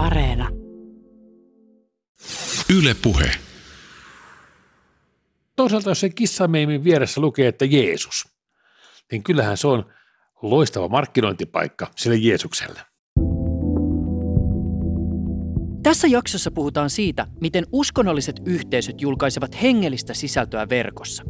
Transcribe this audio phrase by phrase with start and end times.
[0.00, 0.48] Areena.
[2.78, 3.30] Yle Puhe.
[5.56, 8.28] Toisaalta jos sen kissameimin vieressä lukee, että Jeesus,
[9.12, 9.92] niin kyllähän se on
[10.42, 12.80] loistava markkinointipaikka sille Jeesukselle.
[15.82, 21.22] Tässä jaksossa puhutaan siitä, miten uskonnolliset yhteisöt julkaisevat hengellistä sisältöä verkossa.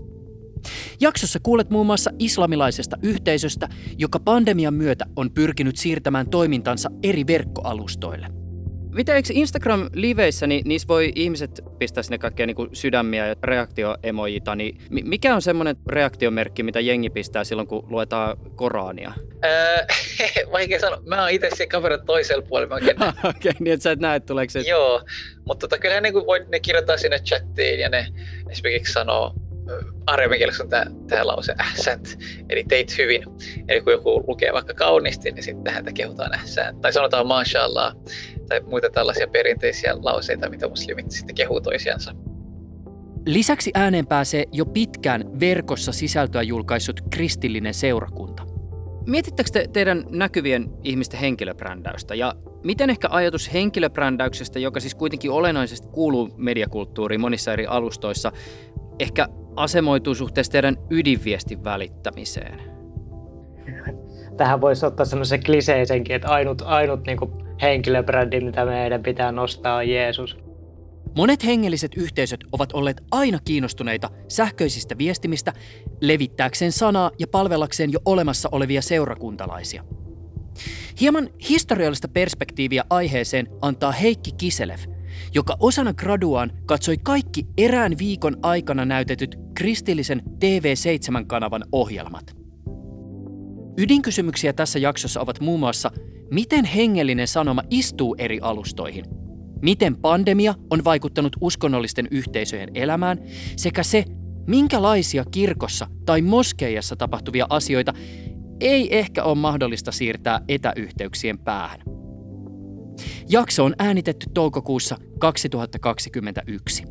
[1.01, 3.69] Jaksossa kuulet muun muassa islamilaisesta yhteisöstä,
[3.99, 8.27] joka pandemian myötä on pyrkinyt siirtämään toimintansa eri verkkoalustoille–
[8.95, 14.79] Miten eikö Instagram-liveissä, niin niissä voi ihmiset pistää sinne kaikkea niin sydämiä ja reaktioemojita, niin
[14.91, 19.13] mikä on semmoinen reaktiomerkki, mitä jengi pistää silloin, kun luetaan Korania?
[19.45, 19.87] Öö,
[20.53, 21.03] vaikea sanoa.
[21.07, 22.77] Mä oon itse se kaverin toisella puolella.
[22.77, 22.91] Okei,
[23.25, 24.61] okay, niin että sä et näe, tuleeko se...
[24.61, 25.05] Joo,
[25.47, 28.07] mutta tota, kyllähän niin voi, ne kirjoittaa sinne chattiin ja ne
[28.51, 29.35] esimerkiksi sanoo,
[30.07, 30.71] arabinkielessä on
[31.09, 33.23] tämä lause ässät, eli teit hyvin.
[33.69, 36.81] Eli kun joku lukee vaikka kauniisti, niin sitten häntä kehutaan ässään.
[36.81, 37.97] Tai sanotaan mashallah,
[38.49, 42.15] tai muita tällaisia perinteisiä lauseita, mitä muslimit sitten kehuu toisiansa.
[43.27, 48.43] Lisäksi ääneen pääsee jo pitkään verkossa sisältöä julkaissut kristillinen seurakunta.
[49.07, 55.89] Mietittäkö te teidän näkyvien ihmisten henkilöbrändäystä ja miten ehkä ajatus henkilöbrändäyksestä, joka siis kuitenkin olennaisesti
[55.89, 58.33] kuuluu mediakulttuuriin monissa eri alustoissa,
[59.01, 62.61] ehkä asemoituu suhteessa teidän ydinviestin välittämiseen?
[64.37, 67.19] Tähän voisi ottaa semmoisen kliseisenkin, että ainut, ainut niin
[67.63, 70.39] henkilöbrändi, mitä meidän pitää nostaa, on Jeesus.
[71.17, 75.53] Monet hengelliset yhteisöt ovat olleet aina kiinnostuneita sähköisistä viestimistä
[76.01, 79.85] levittääkseen sanaa ja palvellakseen jo olemassa olevia seurakuntalaisia.
[81.01, 84.79] Hieman historiallista perspektiiviä aiheeseen antaa Heikki Kiselev,
[85.35, 92.37] joka osana graduaan katsoi kaikki erään viikon aikana näytetyt kristillisen TV7-kanavan ohjelmat.
[93.79, 95.91] Ydinkysymyksiä tässä jaksossa ovat muun muassa,
[96.31, 99.05] miten hengellinen sanoma istuu eri alustoihin,
[99.63, 103.19] miten pandemia on vaikuttanut uskonnollisten yhteisöjen elämään
[103.57, 104.05] sekä se,
[104.47, 107.93] minkälaisia kirkossa tai moskeijassa tapahtuvia asioita
[108.61, 111.81] ei ehkä ole mahdollista siirtää etäyhteyksien päähän.
[113.29, 116.83] Jakso on äänitetty toukokuussa 2021.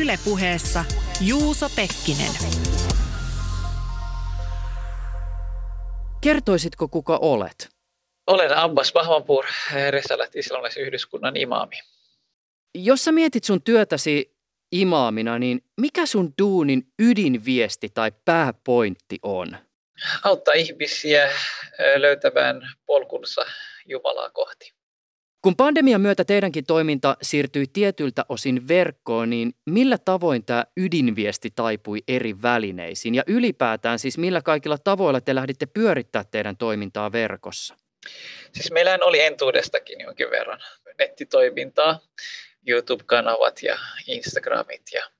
[0.00, 0.84] Ylepuheessa
[1.20, 2.32] Juuso Pekkinen.
[6.20, 7.68] Kertoisitko kuka olet?
[8.26, 9.44] Olen Abbas Bahmanpur,
[9.90, 11.76] Resalat islamilaisen yhdyskunnan imaami.
[12.74, 14.36] Jos sä mietit sun työtäsi
[14.72, 19.56] imaamina, niin mikä sun duunin ydinviesti tai pääpointti on?
[20.24, 21.28] Auttaa ihmisiä
[21.96, 23.44] löytämään polkunsa
[23.86, 24.72] Jumalaa kohti.
[25.42, 31.98] Kun pandemian myötä teidänkin toiminta siirtyi tietyltä osin verkkoon, niin millä tavoin tämä ydinviesti taipui
[32.08, 33.14] eri välineisiin?
[33.14, 37.76] Ja ylipäätään siis millä kaikilla tavoilla te lähditte pyörittää teidän toimintaa verkossa?
[38.52, 40.60] Siis meillä oli entuudestakin jonkin verran
[40.98, 42.00] nettitoimintaa,
[42.68, 45.10] YouTube-kanavat ja Instagramit ja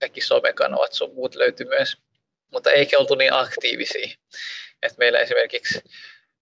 [0.00, 1.96] kaikki somekanavat sun muut löytyi myös,
[2.52, 4.08] mutta eikä oltu niin aktiivisia.
[4.82, 5.80] Et meillä esimerkiksi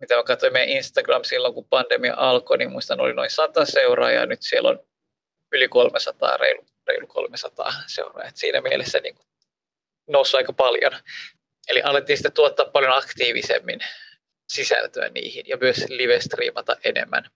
[0.03, 4.27] mitä mä katsoin meidän Instagram silloin, kun pandemia alkoi, niin muistan oli noin 100 seuraajaa,
[4.27, 4.87] nyt siellä on
[5.53, 8.33] yli 300, reilu, reilu 300 seuraajaa.
[8.35, 9.27] siinä mielessä niin kuin
[10.07, 10.93] noussut aika paljon.
[11.69, 13.81] Eli alettiin sitten tuottaa paljon aktiivisemmin
[14.49, 17.31] sisältöä niihin ja myös live-striimata enemmän.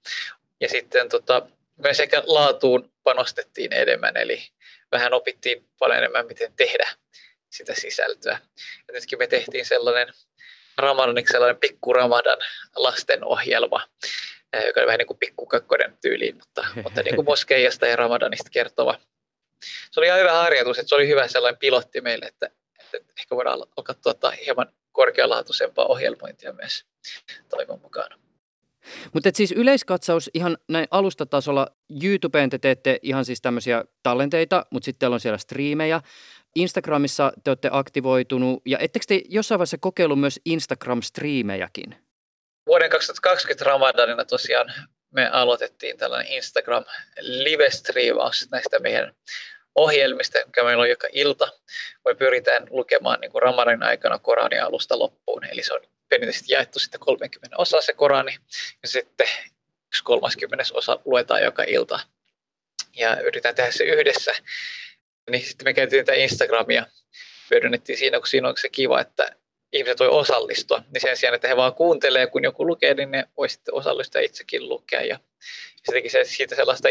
[0.61, 1.47] Ja sitten tota,
[1.77, 4.43] myös ehkä laatuun panostettiin enemmän, eli
[4.93, 6.89] vähän opittiin paljon enemmän, miten tehdä
[7.51, 8.39] sitä sisältöä.
[8.89, 10.09] Ja nytkin me tehtiin sellainen
[10.79, 12.39] Ramadaniksi sellainen pikku Ramadan
[12.77, 13.89] lastenohjelma,
[14.53, 17.97] eh, joka oli vähän niin kuin pikku kakkonen tyyliin, mutta, mutta niin kuin moskeijasta ja
[17.97, 18.99] Ramadanista kertova.
[19.91, 22.51] Se oli ihan hyvä harjoitus, että se oli hyvä sellainen pilotti meille, että,
[22.81, 26.85] että ehkä voidaan alkaa tuottaa hieman korkealaatuisempaa ohjelmointia myös
[27.49, 28.11] toivon mukaan.
[29.13, 31.69] Mutta siis yleiskatsaus ihan näin alustatasolla,
[32.03, 36.01] YouTubeen te teette ihan siis tämmöisiä tallenteita, mutta sitten teillä on siellä striimejä.
[36.57, 41.95] Instagramissa te olette aktivoitunut ja ettekö te jossain vaiheessa kokeillut myös Instagram-striimejäkin?
[42.67, 44.73] Vuoden 2020 Ramadanina tosiaan
[45.11, 46.85] me aloitettiin tällainen Instagram
[47.21, 49.15] live-striimaus näistä meidän
[49.75, 51.49] ohjelmista, mikä meillä on joka ilta.
[52.05, 57.01] Me pyritään lukemaan niin Ramadanin aikana Koranin alusta loppuun, eli se on perinteisesti jaettu sitten
[57.01, 58.37] 30 osa se Korani,
[58.83, 59.27] ja sitten
[59.89, 62.01] yksi 30 osa luetaan joka ilta.
[62.97, 64.33] Ja yritetään tehdä se yhdessä
[65.31, 66.87] niin sitten me käytiin tätä Instagramia,
[67.51, 69.37] hyödynnettiin siinä, kun siinä on se kiva, että
[69.73, 70.83] ihmiset voi osallistua.
[70.93, 74.21] Niin sen sijaan, että he vaan kuuntelee, kun joku lukee, niin ne voi sitten osallistua
[74.21, 75.03] itsekin lukea.
[75.03, 75.19] Ja
[75.85, 76.89] se teki se, siitä sellaista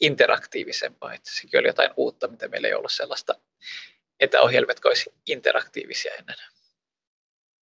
[0.00, 3.34] interaktiivisempaa, että sekin oli jotain uutta, mitä meillä ei ollut sellaista
[4.20, 6.36] etäohjelmat, jotka olisi interaktiivisia ennen.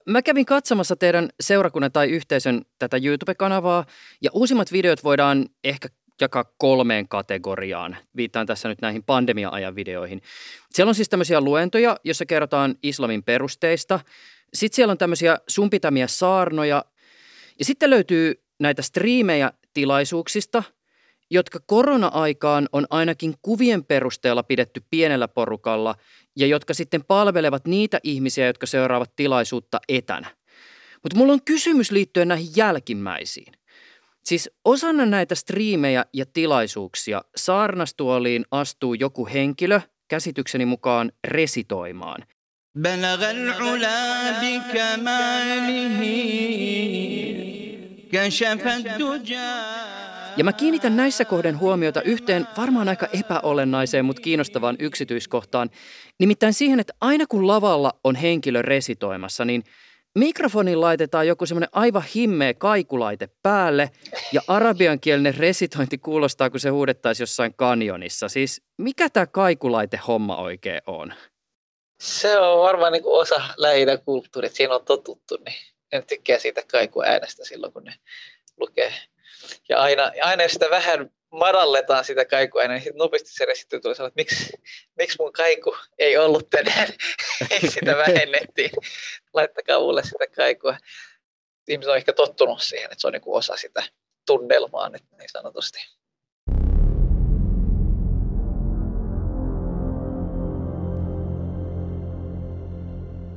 [0.06, 3.86] Mä kävin katsomassa teidän seurakunnan tai yhteisön tätä YouTube-kanavaa
[4.22, 5.88] ja uusimmat videot voidaan ehkä
[6.20, 7.96] jakaa kolmeen kategoriaan.
[8.16, 10.22] Viittaan tässä nyt näihin pandemia-ajan videoihin.
[10.70, 14.00] Siellä on siis tämmöisiä luentoja, joissa kerrotaan islamin perusteista.
[14.54, 16.84] Sitten siellä on tämmöisiä sumpitamia saarnoja.
[17.58, 20.62] Ja sitten löytyy näitä striimejä tilaisuuksista,
[21.30, 25.94] jotka korona-aikaan on ainakin kuvien perusteella pidetty pienellä porukalla
[26.36, 30.30] ja jotka sitten palvelevat niitä ihmisiä, jotka seuraavat tilaisuutta etänä.
[31.02, 33.59] Mutta mulla on kysymys liittyen näihin jälkimmäisiin.
[34.24, 42.24] Siis osana näitä striimejä ja tilaisuuksia saarnastuoliin astuu joku henkilö, käsitykseni mukaan resitoimaan.
[50.36, 55.70] Ja mä kiinnitän näissä kohden huomiota yhteen varmaan aika epäolennaiseen, mutta kiinnostavaan yksityiskohtaan.
[56.18, 59.64] Nimittäin siihen, että aina kun lavalla on henkilö resitoimassa, niin–
[60.18, 63.90] mikrofonin laitetaan joku semmoinen aivan himmeä kaikulaite päälle
[64.32, 68.28] ja arabiankielinen resitointi kuulostaa, kun se huudettaisiin jossain kanjonissa.
[68.28, 71.14] Siis mikä tämä kaikulaite homma oikein on?
[72.00, 75.56] Se on varmaan niin osa lähinnä kulttuuria, siinä on totuttu, niin
[75.92, 77.94] en tykkää siitä kaiku äänestä silloin, kun ne
[78.56, 78.92] lukee.
[79.68, 84.08] Ja aina, aina sitä vähän madalletaan sitä kaikua, niin sitten nopeasti se resittyy tuli sanoa,
[84.08, 84.52] että miksi,
[84.98, 86.88] miksi mun kaiku ei ollut tänään,
[87.50, 88.70] ei sitä vähennettiin,
[89.34, 90.76] laittakaa mulle sitä kaikua.
[91.68, 93.82] Ihmiset on ehkä tottunut siihen, että se on niin osa sitä
[94.26, 95.78] tunnelmaa nyt niin sanotusti.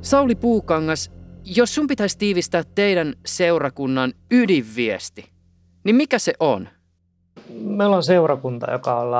[0.02, 1.10] Sauli Puukangas,
[1.44, 5.32] jos sun pitäisi tiivistää teidän seurakunnan ydinviesti,
[5.84, 6.68] niin mikä se on?
[7.48, 9.10] Meillä on seurakunta, joka on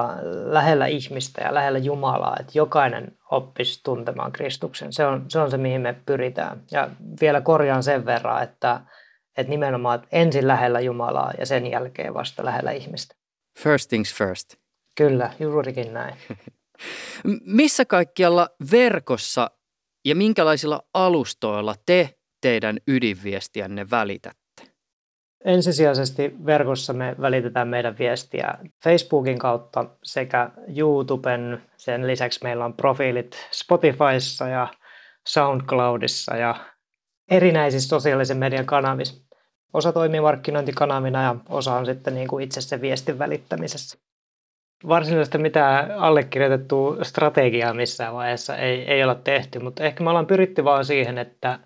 [0.53, 4.93] lähellä ihmistä ja lähellä Jumalaa, että jokainen oppisi tuntemaan Kristuksen.
[4.93, 6.63] Se on, se on se, mihin me pyritään.
[6.71, 6.91] Ja
[7.21, 8.81] vielä korjaan sen verran, että,
[9.37, 13.15] että nimenomaan että ensin lähellä Jumalaa ja sen jälkeen vasta lähellä ihmistä.
[13.59, 14.55] First things first.
[14.97, 16.15] Kyllä, juurikin näin.
[17.45, 19.51] Missä kaikkialla verkossa
[20.05, 22.11] ja minkälaisilla alustoilla te
[22.41, 24.44] teidän ydinviestiänne välitätte?
[25.45, 28.55] Ensisijaisesti verkossa me välitetään meidän viestiä
[28.85, 31.63] Facebookin kautta sekä YouTuben.
[31.77, 34.69] Sen lisäksi meillä on profiilit Spotifyssa ja
[35.27, 36.55] SoundCloudissa ja
[37.31, 39.25] erinäisissä sosiaalisen median kanavissa.
[39.73, 43.99] Osa toimii markkinointikanavina ja osa on sitten niin kuin itse se viestin välittämisessä.
[44.89, 50.65] Varsinaisesti mitään allekirjoitettua strategiaa missään vaiheessa ei, ei olla tehty, mutta ehkä me ollaan pyritty
[50.65, 51.59] vaan siihen, että–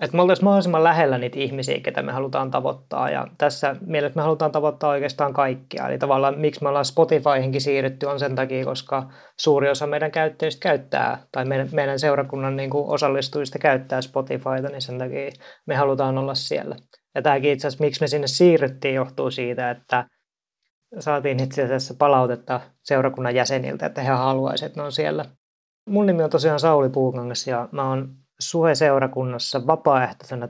[0.00, 3.10] että me oltaisiin mahdollisimman lähellä niitä ihmisiä, ketä me halutaan tavoittaa.
[3.10, 5.88] Ja tässä mielessä me halutaan tavoittaa oikeastaan kaikkia.
[5.88, 9.10] Eli tavallaan miksi me ollaan Spotifyhinkin siirrytty on sen takia, koska
[9.40, 14.82] suuri osa meidän käyttäjistä käyttää, tai meidän, meidän seurakunnan niin kuin osallistujista käyttää Spotifyta, niin
[14.82, 15.30] sen takia
[15.66, 16.76] me halutaan olla siellä.
[17.14, 20.04] Ja tämäkin itse asiassa, miksi me sinne siirryttiin, johtuu siitä, että
[20.98, 25.24] saatiin itse asiassa palautetta seurakunnan jäseniltä, että he haluaisivat, että ne on siellä.
[25.88, 28.08] Mun nimi on tosiaan Sauli Puukangas ja mä oon
[28.40, 30.48] Suhe-seurakunnassa vapaaehtoisena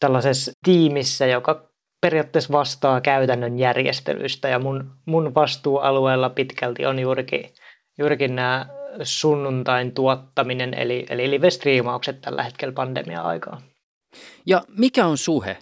[0.00, 7.50] tällaisessa tiimissä, joka periaatteessa vastaa käytännön järjestelyistä ja mun, mun vastuualueella pitkälti on juurikin,
[7.98, 8.66] juurikin nämä
[9.02, 13.60] sunnuntain tuottaminen eli, eli live-striimaukset tällä hetkellä pandemia-aikaa.
[14.46, 15.56] Ja mikä on Suhe?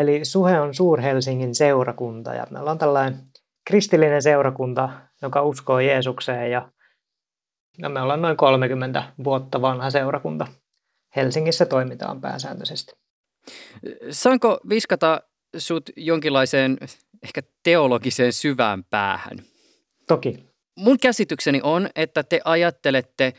[0.00, 3.20] Eli Suhe on Suur-Helsingin seurakunta ja me ollaan tällainen
[3.66, 4.88] kristillinen seurakunta,
[5.22, 6.68] joka uskoo Jeesukseen ja
[7.78, 10.46] No me ollaan noin 30 vuotta vanha seurakunta.
[11.16, 12.92] Helsingissä toimitaan pääsääntöisesti.
[14.10, 15.20] Saanko viskata
[15.58, 16.78] sut jonkinlaiseen
[17.22, 19.38] ehkä teologiseen syvään päähän?
[20.08, 20.44] Toki.
[20.78, 23.32] Mun käsitykseni on, että te ajattelette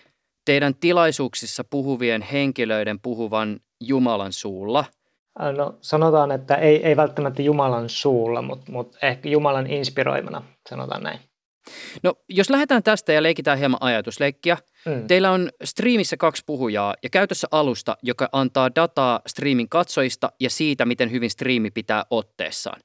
[0.46, 4.86] teidän tilaisuuksissa puhuvien henkilöiden puhuvan Jumalan suulla.
[5.40, 11.20] No sanotaan, että ei, ei välttämättä Jumalan suulla, mutta, mutta ehkä Jumalan inspiroimana, sanotaan näin.
[12.04, 14.58] No, jos lähdetään tästä ja leikitään hieman ajatusleikkiä.
[14.86, 15.08] Mm.
[15.08, 20.86] Teillä on striimissä kaksi puhujaa ja käytössä alusta, joka antaa dataa striimin katsojista ja siitä,
[20.86, 22.82] miten hyvin striimi pitää otteessaan.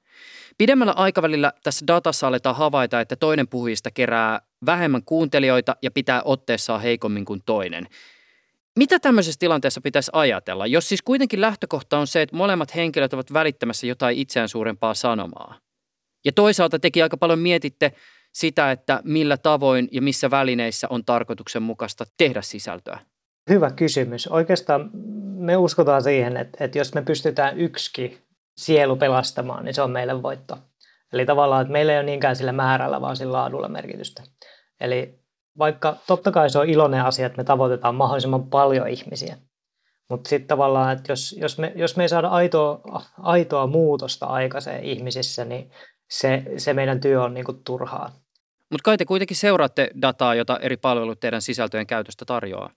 [0.59, 6.81] Pidemmällä aikavälillä tässä datassa aletaan havaita, että toinen puhujista kerää vähemmän kuuntelijoita ja pitää otteessaan
[6.81, 7.87] heikommin kuin toinen.
[8.77, 13.33] Mitä tämmöisessä tilanteessa pitäisi ajatella, jos siis kuitenkin lähtökohta on se, että molemmat henkilöt ovat
[13.33, 15.59] välittämässä jotain itseään suurempaa sanomaa?
[16.25, 17.93] Ja toisaalta teki aika paljon mietitte
[18.33, 22.99] sitä, että millä tavoin ja missä välineissä on tarkoituksenmukaista tehdä sisältöä?
[23.51, 24.27] Hyvä kysymys.
[24.27, 24.91] Oikeastaan
[25.37, 28.19] me uskotaan siihen, että, että jos me pystytään yksi
[28.57, 30.59] sielu pelastamaan, niin se on meille voitto.
[31.13, 34.23] Eli tavallaan, että meillä ei ole niinkään sillä määrällä, vaan sillä laadulla merkitystä.
[34.81, 35.21] Eli
[35.59, 39.37] vaikka totta kai se on iloinen asia, että me tavoitetaan mahdollisimman paljon ihmisiä,
[40.11, 42.81] Mutta sitten tavallaan, että jos, jos, me, jos me ei saada aitoa,
[43.19, 45.71] aitoa muutosta aikaiseen ihmisissä, niin
[46.11, 48.11] se, se meidän työ on niinku turhaa.
[48.71, 52.71] Mutta kai te kuitenkin seuraatte dataa, jota eri palvelut teidän sisältöjen käytöstä tarjoaa.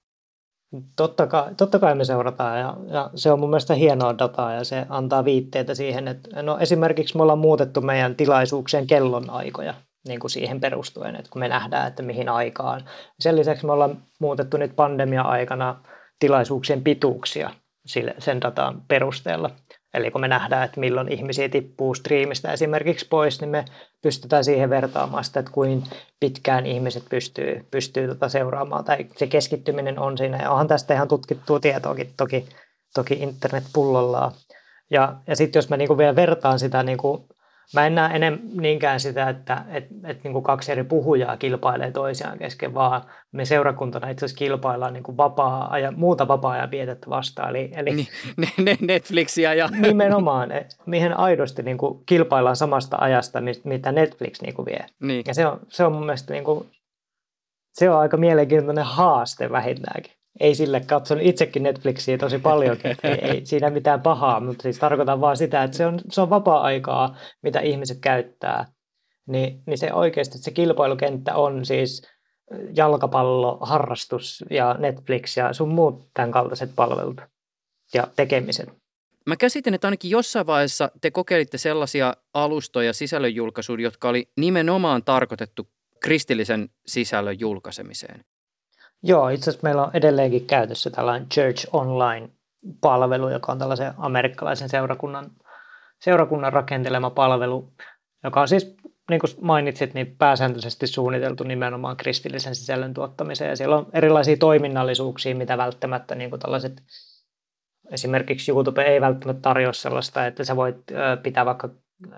[0.95, 4.63] Totta kai, totta kai me seurataan ja, ja se on mun mielestä hienoa dataa ja
[4.63, 9.73] se antaa viitteitä siihen, että no esimerkiksi me ollaan muutettu meidän tilaisuuksien kellonaikoja
[10.07, 12.81] niin kuin siihen perustuen, että kun me nähdään, että mihin aikaan.
[13.19, 15.81] Sen lisäksi me ollaan muutettu nyt pandemia-aikana
[16.19, 17.49] tilaisuuksien pituuksia
[17.85, 19.49] sille, sen datan perusteella.
[19.93, 23.65] Eli kun me nähdään, että milloin ihmisiä tippuu striimistä esimerkiksi pois, niin me
[24.01, 25.83] pystytään siihen vertaamaan sitä, että kuin
[26.19, 28.83] pitkään ihmiset pystyy, pystyy tota seuraamaan.
[28.83, 30.41] Tai se keskittyminen on siinä.
[30.41, 32.45] Ja onhan tästä ihan tutkittua tietoakin toki,
[32.93, 34.31] toki internet pullollaan.
[34.91, 37.27] Ja, ja sitten jos mä niinku vielä vertaan sitä niinku
[37.74, 41.91] Mä en näe enemmän niinkään sitä, että et, et niin kuin kaksi eri puhujaa kilpailee
[41.91, 43.01] toisiaan kesken, vaan
[43.32, 47.50] me seurakuntana itse asiassa kilpaillaan niin kuin vapaa ja muuta vapaa-ajan vietettä vastaan.
[47.50, 49.70] Eli, eli niin, ne, ne Netflixiä ja...
[49.88, 50.50] Nimenomaan,
[50.86, 54.86] mihin aidosti niin kuin kilpaillaan samasta ajasta, mitä Netflix niin kuin vie.
[55.00, 55.24] Niin.
[55.27, 56.70] Ja se on, se on mun mielestä niin kuin,
[57.74, 63.45] se on aika mielenkiintoinen haaste vähintäänkin ei sille katson itsekin Netflixiä tosi paljon, ei, ei
[63.45, 67.59] siinä mitään pahaa, mutta siis tarkoitan vaan sitä, että se on, se on vapaa-aikaa, mitä
[67.59, 68.65] ihmiset käyttää.
[69.27, 72.07] Niin, niin se oikeasti se kilpailukenttä on siis
[72.75, 77.21] jalkapallo, harrastus ja Netflix ja sun muut tämän kaltaiset palvelut
[77.93, 78.69] ja tekemiset.
[79.25, 85.69] Mä käsitän, että ainakin jossain vaiheessa te kokeilitte sellaisia alustoja sisällönjulkaisuun, jotka oli nimenomaan tarkoitettu
[85.99, 88.25] kristillisen sisällön julkaisemiseen.
[89.03, 95.31] Joo, itse asiassa meillä on edelleenkin käytössä tällainen Church Online-palvelu, joka on tällaisen amerikkalaisen seurakunnan,
[96.01, 97.74] seurakunnan rakentelema palvelu,
[98.24, 98.75] joka on siis,
[99.10, 103.50] niin kuin mainitsit, niin pääsääntöisesti suunniteltu nimenomaan kristillisen sisällön tuottamiseen.
[103.50, 106.83] Ja siellä on erilaisia toiminnallisuuksia, mitä välttämättä niin kuin tällaiset,
[107.91, 110.77] esimerkiksi YouTube ei välttämättä tarjoa sellaista, että sä voit
[111.24, 111.69] pitää vaikka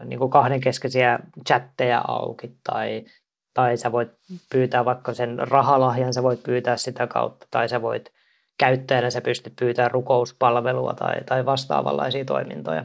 [0.03, 3.05] niin kuin kahdenkeskeisiä chatteja auki tai
[3.55, 4.09] tai sä voit
[4.51, 8.11] pyytää vaikka sen rahalahjan, sä voit pyytää sitä kautta, tai sä voit
[8.57, 12.83] käyttäjänä sä pystyt pyytämään rukouspalvelua tai, tai vastaavanlaisia toimintoja.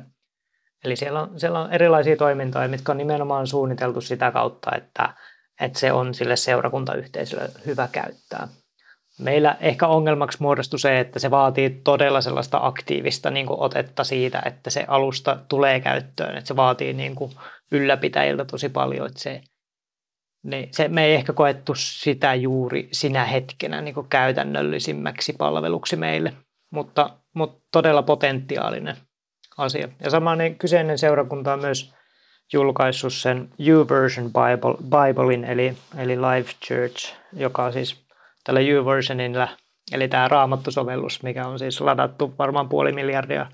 [0.84, 5.14] Eli siellä on, siellä on erilaisia toimintoja, mitkä on nimenomaan suunniteltu sitä kautta, että,
[5.60, 8.48] että se on sille seurakuntayhteisölle hyvä käyttää.
[9.18, 14.42] Meillä ehkä ongelmaksi muodostui se, että se vaatii todella sellaista aktiivista niin kuin otetta siitä,
[14.46, 16.36] että se alusta tulee käyttöön.
[16.36, 17.32] Että se vaatii niin kuin
[17.72, 19.42] ylläpitäjiltä tosi paljon, että se
[20.42, 26.32] niin se, me ei ehkä koettu sitä juuri sinä hetkenä niin käytännöllisimmäksi palveluksi meille,
[26.70, 28.96] mutta, mutta todella potentiaalinen
[29.58, 29.88] asia.
[30.04, 31.94] Ja samainen kyseinen seurakunta on myös
[32.52, 38.04] julkaissut sen YouVersion Bible, Biblein, eli, eli Live Church, joka siis
[38.44, 39.48] tällä YouVersionilla,
[39.92, 43.46] eli tämä raamattusovellus, mikä on siis ladattu varmaan puoli miljardia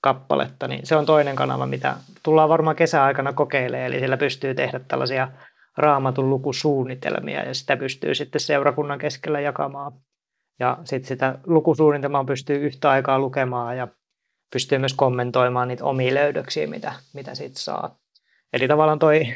[0.00, 4.80] kappaletta, niin se on toinen kanava, mitä tullaan varmaan kesäaikana kokeilemaan, eli sillä pystyy tehdä
[4.88, 5.28] tällaisia
[5.76, 9.92] raamatun lukusuunnitelmia ja sitä pystyy sitten seurakunnan keskellä jakamaan.
[10.58, 13.88] Ja sitten sitä lukusuunnitelmaa pystyy yhtä aikaa lukemaan ja
[14.52, 17.98] pystyy myös kommentoimaan niitä omia löydöksiä, mitä, mitä sitten saa.
[18.52, 19.26] Eli tavallaan toi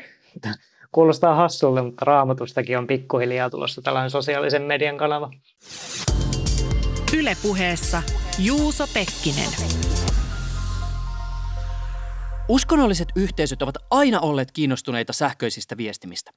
[0.92, 5.30] kuulostaa hassulle, mutta raamatustakin on pikkuhiljaa tulossa tällainen sosiaalisen median kanava.
[7.18, 8.02] Ylepuheessa
[8.38, 9.85] Juuso Pekkinen.
[12.48, 16.30] Uskonnolliset yhteisöt ovat aina olleet kiinnostuneita sähköisistä viestimistä.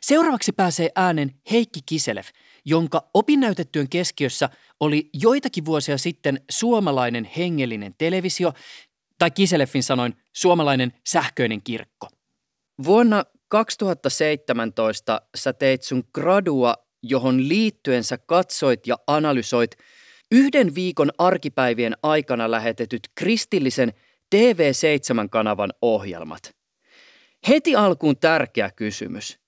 [0.00, 2.28] Seuraavaksi pääsee äänen Heikki Kiselef,
[2.64, 4.48] jonka opinnäytetyön keskiössä
[4.80, 8.52] oli joitakin vuosia sitten suomalainen hengellinen televisio,
[9.18, 12.08] tai Kiselefin sanoin suomalainen sähköinen kirkko.
[12.84, 19.76] Vuonna 2017 sä teit sun gradua, johon liittyen sä katsoit ja analysoit
[20.30, 23.92] yhden viikon arkipäivien aikana lähetetyt kristillisen–
[24.34, 26.56] TV7-kanavan ohjelmat.
[27.48, 29.38] Heti alkuun tärkeä kysymys.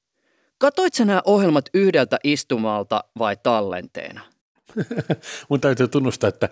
[0.59, 4.34] Katoit sä nämä ohjelmat yhdeltä istumalta vai tallenteena?
[5.49, 6.49] Mun täytyy tunnustaa, että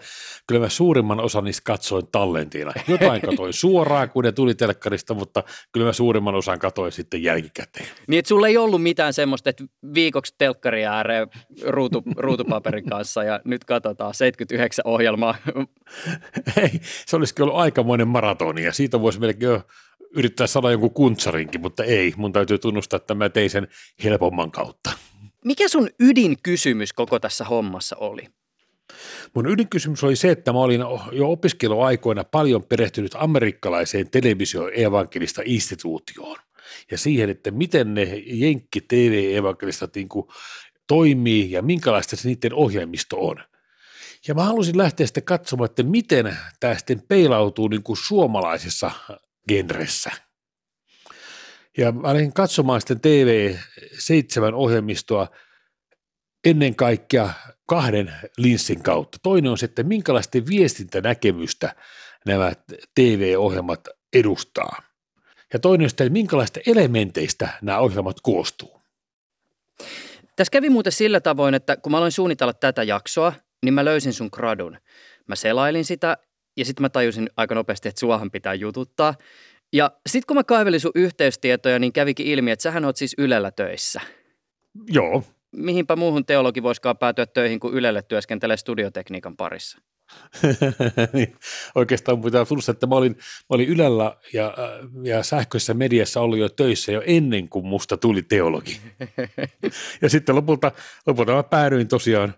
[0.47, 2.73] kyllä mä suurimman osan niistä katsoin tallentina.
[2.89, 7.87] Jotain katoin suoraan, kun ne tuli telkkarista, mutta kyllä mä suurimman osan katoin sitten jälkikäteen.
[8.07, 9.65] Niin, että sulla ei ollut mitään semmoista, että
[9.95, 11.29] viikoksi telkkari ääreen
[11.67, 15.35] ruutu, ruutupaperin kanssa ja nyt katsotaan 79 ohjelmaa.
[16.63, 16.71] Ei,
[17.07, 19.63] se olisikin ollut aikamoinen maratoni ja siitä voisi melkein jo
[20.17, 22.15] yrittää saada jonkun kuntsarinkin, mutta ei.
[22.17, 23.69] Mun täytyy tunnustaa, että mä tein sen
[24.05, 24.93] helpomman kautta.
[25.45, 28.29] Mikä sun ydinkysymys koko tässä hommassa oli?
[29.35, 30.81] Mun ydinkysymys oli se, että mä olin
[31.13, 36.39] jo opiskeluaikoina paljon perehtynyt amerikkalaiseen televisio-evankelista instituutioon
[36.91, 40.09] ja siihen, että miten ne jenkki TV-evankelistat niin
[40.87, 43.37] toimii ja minkälaista se niiden ohjelmisto on.
[44.29, 48.91] Ja mä halusin lähteä sitten katsomaan, että miten tämä sitten peilautuu niin kuin suomalaisessa
[49.49, 50.11] genressä.
[51.79, 55.29] Ja mä olin katsomaan sitten TV7-ohjelmistoa
[56.45, 57.31] ennen kaikkea
[57.67, 59.19] kahden linssin kautta.
[59.23, 61.75] Toinen on että minkälaista viestintänäkemystä
[62.27, 62.53] nämä
[62.95, 64.83] TV-ohjelmat edustaa.
[65.53, 68.81] Ja toinen on sitten, minkälaista elementeistä nämä ohjelmat koostuu.
[70.37, 73.33] Tässä kävi muuten sillä tavoin, että kun mä aloin suunnitella tätä jaksoa,
[73.65, 74.79] niin mä löysin sun gradun.
[75.27, 76.17] Mä selailin sitä
[76.57, 79.15] ja sitten mä tajusin aika nopeasti, että suahan pitää jututtaa.
[79.73, 83.51] Ja sitten kun mä kaivelin sun yhteystietoja, niin kävikin ilmi, että sähän oot siis Ylellä
[83.51, 84.01] töissä.
[84.87, 85.25] Joo.
[85.57, 89.79] Mihinpä muuhun teologi voisikaan päätyä töihin, kuin Ylelle työskentelee studiotekniikan parissa?
[91.13, 91.37] niin,
[91.75, 94.55] oikeastaan pitää tunnustaa, että mä olin, mä olin Ylellä ja,
[95.03, 98.81] ja sähköisessä mediassa ollut jo töissä jo ennen kuin musta tuli teologi.
[100.03, 100.73] ja sitten lopulta,
[101.07, 102.35] lopulta mä päädyin tosiaan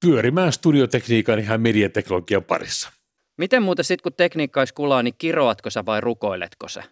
[0.00, 2.95] pyörimään studiotekniikan ihan mediateknologian parissa.
[3.36, 6.82] Miten muuten sitten, kun tekniikka olisi kulaa, niin kiroatko sä vai rukoiletko sä?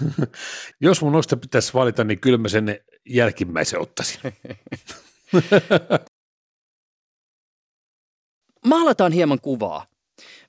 [0.80, 4.20] Jos mun noista pitäisi valita, niin kyllä mä sen jälkimmäisen ottaisin.
[8.66, 9.86] Maalataan hieman kuvaa.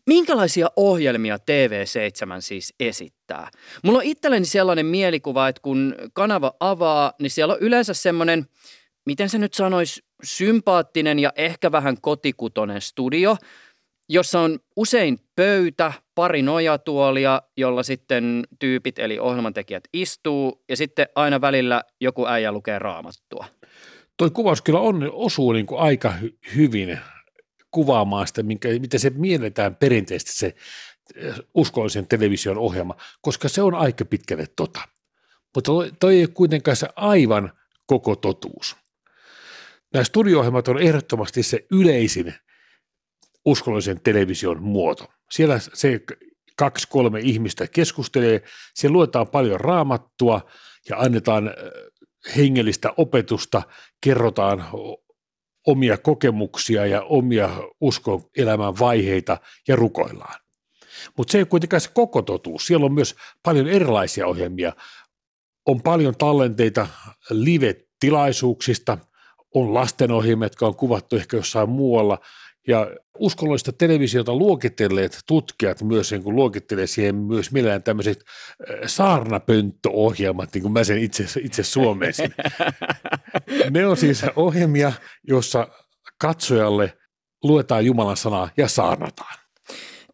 [0.06, 1.40] Minkälaisia ohjelmia TV7
[2.40, 3.50] siis esittää?
[3.84, 8.46] Mulla on itselleni sellainen mielikuva, että kun kanava avaa, niin siellä on yleensä semmoinen,
[9.06, 13.38] miten se nyt sanoisi, sympaattinen ja ehkä vähän kotikutonen studio,
[14.10, 21.42] jossa on usein pöytä, pari nojatuolia, jolla sitten tyypit eli ohjelmantekijät istuu ja sitten aina
[21.42, 23.46] välillä joku äijä lukee raamattua.
[24.18, 27.00] Toi kuvaus kyllä on, osuu niin kuin aika hy- hyvin
[27.72, 30.56] kuvaamaan sitä, minkä, miten se mielletään perinteisesti se
[31.16, 34.82] eh, uskollisen television ohjelma, koska se on aika pitkälle tota.
[35.56, 37.52] Mutta toi ei ole kuitenkaan se aivan
[37.86, 38.76] koko totuus.
[39.94, 42.34] Nämä studio-ohjelmat on ehdottomasti se yleisin
[43.46, 45.06] uskollisen television muoto.
[45.32, 46.00] Siellä se
[46.58, 50.42] kaksi, kolme ihmistä keskustelee, siellä luetaan paljon raamattua
[50.90, 51.54] ja annetaan
[52.38, 53.64] hengellistä opetusta,
[54.02, 54.66] kerrotaan
[55.68, 57.50] omia kokemuksia ja omia
[57.82, 60.40] uskon elämän vaiheita ja rukoillaan.
[61.18, 62.68] Mutta se ei kuitenkaan se koko totuus.
[62.68, 64.74] Siellä on myös paljon erilaisia ohjelmia.
[65.66, 66.88] On paljon tallenteita
[67.30, 68.98] live-tilaisuuksista,
[69.56, 72.20] on lastenohjelmia, jotka on kuvattu ehkä jossain muualla,
[72.68, 72.88] ja
[73.20, 80.62] uskonnollista televisiota luokitelleet tutkijat myös niin kuin luokittelee siihen myös millään tämmöiset äh, saarnapönttöohjelmat, niin
[80.62, 82.34] kuin mä sen itse, itse suomeisin.
[83.72, 84.94] ne on siis ohjelmia,
[85.28, 85.68] jossa
[86.22, 86.98] katsojalle
[87.44, 89.45] luetaan Jumalan sanaa ja saarnataan.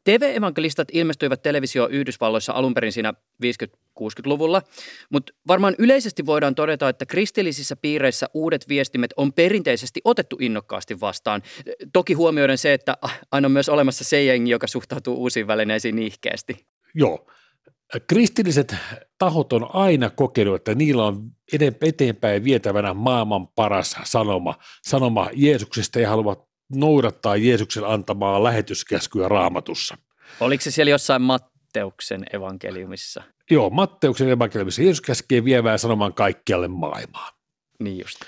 [0.04, 4.62] TV-evankelistat ilmestyivät televisio Yhdysvalloissa alun perin siinä 50-60-luvulla,
[5.10, 11.42] mutta varmaan yleisesti voidaan todeta, että kristillisissä piireissä uudet viestimet on perinteisesti otettu innokkaasti vastaan.
[11.94, 12.98] Toki huomioiden se, että
[13.32, 16.66] aina on myös olemassa se jengi, joka suhtautuu uusiin välineisiin nihkeästi.
[16.96, 17.28] Joo.
[18.08, 18.76] Kristilliset
[19.18, 21.24] tahot on aina kokenut, että niillä on
[21.82, 29.98] eteenpäin vietävänä maailman paras sanoma, sanoma Jeesuksesta ja haluavat noudattaa Jeesuksen antamaa lähetyskäskyä raamatussa.
[30.40, 33.24] Oliko se siellä jossain Matteuksen evankeliumissa?
[33.52, 37.30] Joo, Matteuksen evankeliumissa Jeesus käskee vievää sanomaan kaikkialle maailmaa.
[37.80, 38.20] Niin just.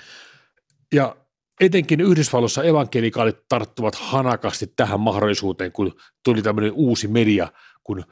[0.94, 1.16] Ja
[1.60, 5.92] etenkin Yhdysvalloissa evankelikaalit tarttuvat hanakasti tähän mahdollisuuteen, kun
[6.24, 7.48] tuli tämmöinen uusi media
[7.84, 8.04] kuin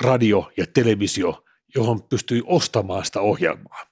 [0.00, 3.86] radio ja televisio, johon pystyi ostamaan sitä ohjelmaa.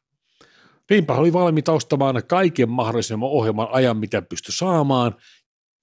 [0.90, 5.16] Niinpä oli valmiita ostamaan kaiken mahdollisen ohjelman ajan, mitä pystyi saamaan,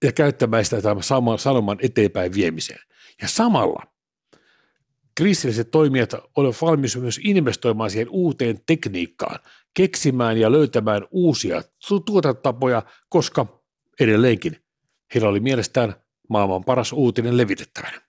[0.03, 2.79] ja käyttämään sitä tämän saman sanoman eteenpäin viemiseen.
[3.21, 3.83] Ja samalla
[5.15, 9.39] kristilliset toimijat olivat valmis myös investoimaan siihen uuteen tekniikkaan,
[9.73, 11.61] keksimään ja löytämään uusia
[12.05, 13.63] tuotantotapoja, koska
[13.99, 14.57] edelleenkin
[15.13, 15.95] heillä oli mielestään
[16.29, 18.01] maailman paras uutinen levitettävänä.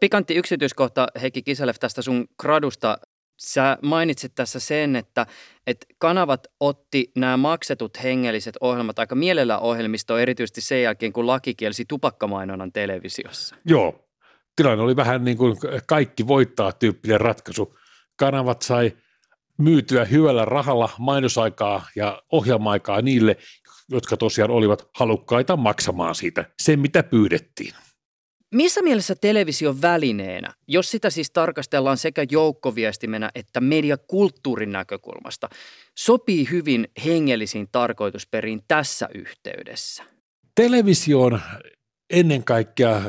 [0.00, 2.98] Pikantti yksityiskohta Heikki Kiselev tästä sun gradusta
[3.44, 5.26] Sä mainitsit tässä sen, että,
[5.66, 11.54] että kanavat otti nämä maksetut hengelliset ohjelmat aika mielellä ohjelmistoon, erityisesti sen jälkeen, kun laki
[11.54, 13.56] kielsi tupakkamainonnan televisiossa.
[13.64, 14.08] Joo,
[14.56, 17.78] tilanne oli vähän niin kuin kaikki voittaa tyyppinen ratkaisu.
[18.16, 18.92] Kanavat sai
[19.58, 23.36] myytyä hyvällä rahalla mainosaikaa ja ohjelmaikaa niille,
[23.88, 27.74] jotka tosiaan olivat halukkaita maksamaan siitä sen, mitä pyydettiin.
[28.54, 35.48] Missä mielessä television välineenä, jos sitä siis tarkastellaan sekä joukkoviestimenä että mediakulttuurin näkökulmasta,
[35.94, 40.04] sopii hyvin hengellisiin tarkoitusperiin tässä yhteydessä?
[40.54, 41.40] Televisio on
[42.10, 43.00] ennen kaikkea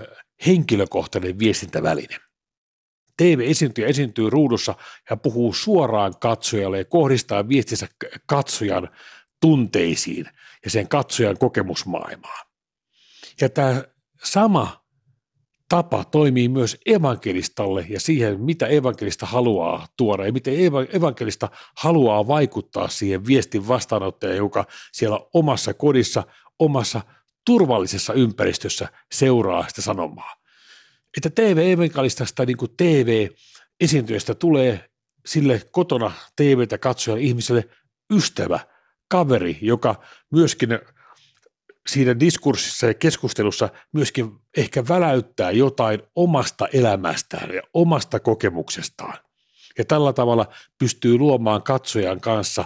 [0.46, 2.18] henkilökohtainen viestintäväline.
[3.18, 4.76] TV-esiintyjä esiintyy ruudussa
[5.10, 7.88] ja puhuu suoraan katsojalle ja kohdistaa viestinsä
[8.26, 8.90] katsojan
[9.42, 10.26] tunteisiin
[10.66, 12.46] ja sen katsojan kokemusmaailmaan.
[13.42, 13.84] Ja tämä
[14.24, 14.85] sama
[15.70, 20.54] tapa toimii myös evankelistalle ja siihen, mitä evankelista haluaa tuoda ja miten
[20.94, 26.24] evankelista haluaa vaikuttaa siihen viestin vastaanottajalle, joka siellä omassa kodissa,
[26.60, 27.02] omassa
[27.46, 30.36] turvallisessa ympäristössä seuraa sitä sanomaa.
[31.18, 34.90] Että TV-evankelistasta niin kuin TV-esiintyjästä tulee
[35.26, 37.70] sille kotona TVtä katsojalle ihmiselle
[38.14, 38.60] ystävä,
[39.08, 40.70] kaveri, joka myöskin
[41.88, 49.18] siinä diskurssissa ja keskustelussa myöskin ehkä väläyttää jotain omasta elämästään ja omasta kokemuksestaan.
[49.78, 52.66] Ja tällä tavalla pystyy luomaan katsojan kanssa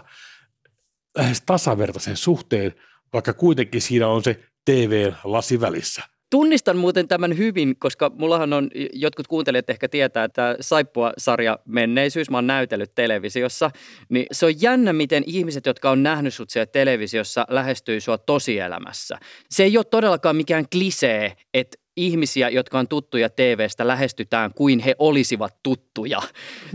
[1.17, 2.75] lähes tasavertaisen suhteen,
[3.13, 9.27] vaikka kuitenkin siinä on se TV-lasi välissä– Tunnistan muuten tämän hyvin, koska mullahan on, jotkut
[9.27, 13.71] kuuntelijat ehkä tietää, että Saippua-sarja menneisyys, mä oon näytellyt televisiossa,
[14.09, 19.17] niin se on jännä, miten ihmiset, jotka on nähnyt sut siellä televisiossa, lähestyy sua tosielämässä.
[19.49, 24.95] Se ei ole todellakaan mikään klisee, että ihmisiä, jotka on tuttuja TVstä, lähestytään kuin he
[24.99, 26.21] olisivat tuttuja.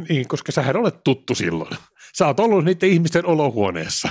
[0.08, 1.76] Niin, koska sähän olet tuttu silloin.
[2.18, 4.08] Sä oot ollut niiden ihmisten olohuoneessa.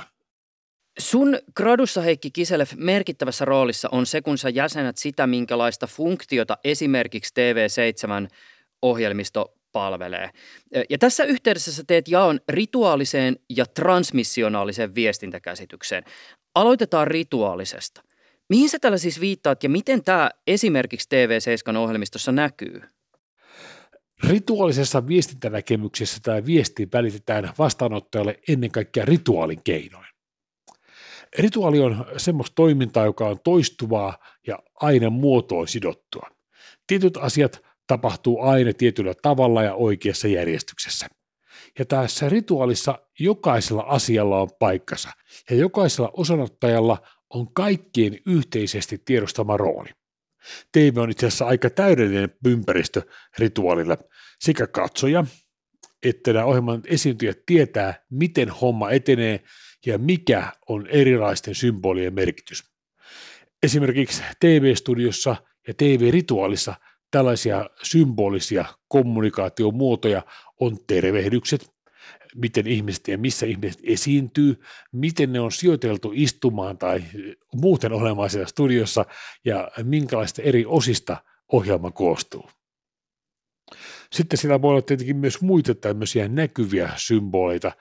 [0.99, 7.33] Sun gradussa Heikki Kiselev merkittävässä roolissa on se, kun sä jäsenet sitä, minkälaista funktiota esimerkiksi
[7.33, 8.27] TV7
[8.81, 10.29] ohjelmisto palvelee.
[10.89, 16.03] Ja tässä yhteydessä sä teet jaon rituaaliseen ja transmissionaaliseen viestintäkäsitykseen.
[16.55, 18.03] Aloitetaan rituaalisesta.
[18.49, 22.81] Mihin sä tällä siis viittaat ja miten tämä esimerkiksi TV7 ohjelmistossa näkyy?
[24.27, 30.12] Rituaalisessa viestintänäkemyksessä tämä viesti välitetään vastaanottajalle ennen kaikkea rituaalin keinoin.
[31.39, 34.17] Rituaali on semmoista toimintaa, joka on toistuvaa
[34.47, 36.29] ja aina muotoon sidottua.
[36.87, 41.07] Tietyt asiat tapahtuu aina tietyllä tavalla ja oikeassa järjestyksessä.
[41.79, 45.09] Ja tässä rituaalissa jokaisella asialla on paikkansa
[45.49, 46.97] ja jokaisella osanottajalla
[47.29, 49.89] on kaikkien yhteisesti tiedostama rooli.
[50.71, 53.01] TV on itse asiassa aika täydellinen ympäristö
[53.37, 53.97] rituaalille.
[54.39, 55.25] Sekä katsoja
[56.03, 59.43] että nämä ohjelman esiintyjät tietää, miten homma etenee
[59.85, 62.63] ja mikä on erilaisten symbolien merkitys.
[63.63, 65.35] Esimerkiksi TV-studiossa
[65.67, 66.75] ja TV-rituaalissa
[67.11, 70.21] tällaisia symbolisia kommunikaatiomuotoja
[70.59, 71.73] on tervehdykset,
[72.35, 77.03] miten ihmiset ja missä ihmiset esiintyy, miten ne on sijoiteltu istumaan tai
[77.55, 79.05] muuten olemaan siellä studiossa
[79.45, 81.17] ja minkälaista eri osista
[81.51, 82.49] ohjelma koostuu.
[84.11, 87.71] Sitten siellä voi olla tietenkin myös muita tämmöisiä näkyviä symboleita,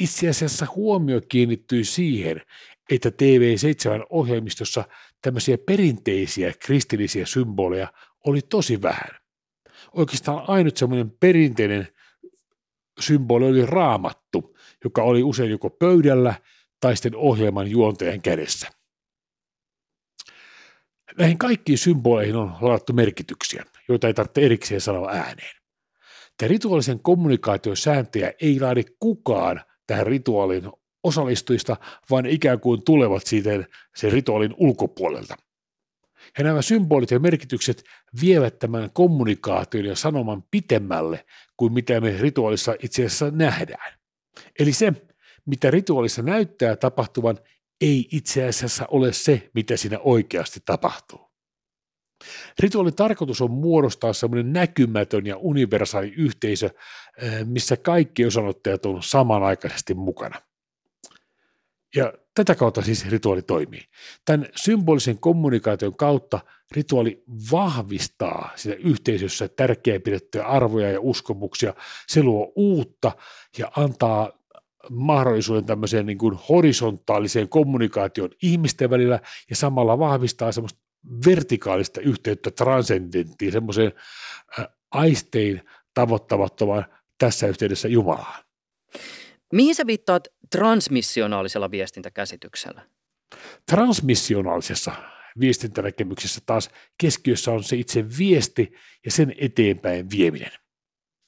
[0.00, 2.42] itse asiassa huomio kiinnittyy siihen,
[2.90, 4.84] että TV7-ohjelmistossa
[5.22, 7.92] tämmöisiä perinteisiä kristillisiä symboleja
[8.26, 9.10] oli tosi vähän.
[9.92, 11.88] Oikeastaan ainut semmoinen perinteinen
[13.00, 16.34] symboli oli raamattu, joka oli usein joko pöydällä
[16.80, 18.68] tai sitten ohjelman juontajan kädessä.
[21.18, 25.56] Näihin kaikkiin symboleihin on ladattu merkityksiä, joita ei tarvitse erikseen sanoa ääneen.
[26.36, 29.60] Tämä rituaalisen kommunikaation sääntöjä ei laadi kukaan
[29.92, 30.70] tähän rituaalin
[31.02, 31.76] osallistujista,
[32.10, 33.50] vaan ikään kuin tulevat siitä
[33.96, 35.36] sen rituaalin ulkopuolelta.
[36.38, 37.84] Ja nämä symbolit ja merkitykset
[38.20, 41.26] vievät tämän kommunikaation ja sanoman pitemmälle
[41.56, 43.92] kuin mitä me rituaalissa itse asiassa nähdään.
[44.58, 44.92] Eli se,
[45.46, 47.38] mitä rituaalissa näyttää tapahtuvan,
[47.80, 51.31] ei itse asiassa ole se, mitä siinä oikeasti tapahtuu.
[52.58, 56.70] Rituaalin tarkoitus on muodostaa semmoinen näkymätön ja universaali yhteisö,
[57.22, 60.40] eh, missä kaikki osanottajat on samanaikaisesti mukana.
[61.96, 63.82] Ja tätä kautta siis rituaali toimii.
[64.24, 71.74] Tämän symbolisen kommunikaation kautta rituaali vahvistaa siinä yhteisössä tärkeä pidettyjä arvoja ja uskomuksia.
[72.06, 73.12] Se luo uutta
[73.58, 74.42] ja antaa
[74.90, 80.80] mahdollisuuden tämmöiseen niin kuin horisontaaliseen kommunikaation ihmisten välillä ja samalla vahvistaa semmoista
[81.26, 83.92] vertikaalista yhteyttä transcendenttiin, semmoiseen
[84.90, 85.62] aistein
[85.94, 86.84] tavoittamattomaan
[87.18, 88.44] tässä yhteydessä Jumalaan.
[89.52, 92.82] Mihin sä viittaat transmissionaalisella viestintäkäsityksellä?
[93.70, 94.92] Transmissionaalisessa
[95.40, 98.72] viestintänäkemyksessä taas keskiössä on se itse viesti
[99.04, 100.52] ja sen eteenpäin vieminen.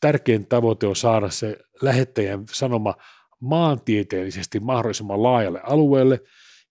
[0.01, 2.95] Tärkein tavoite on saada se lähettäjän sanoma
[3.41, 6.21] maantieteellisesti mahdollisimman laajalle alueelle–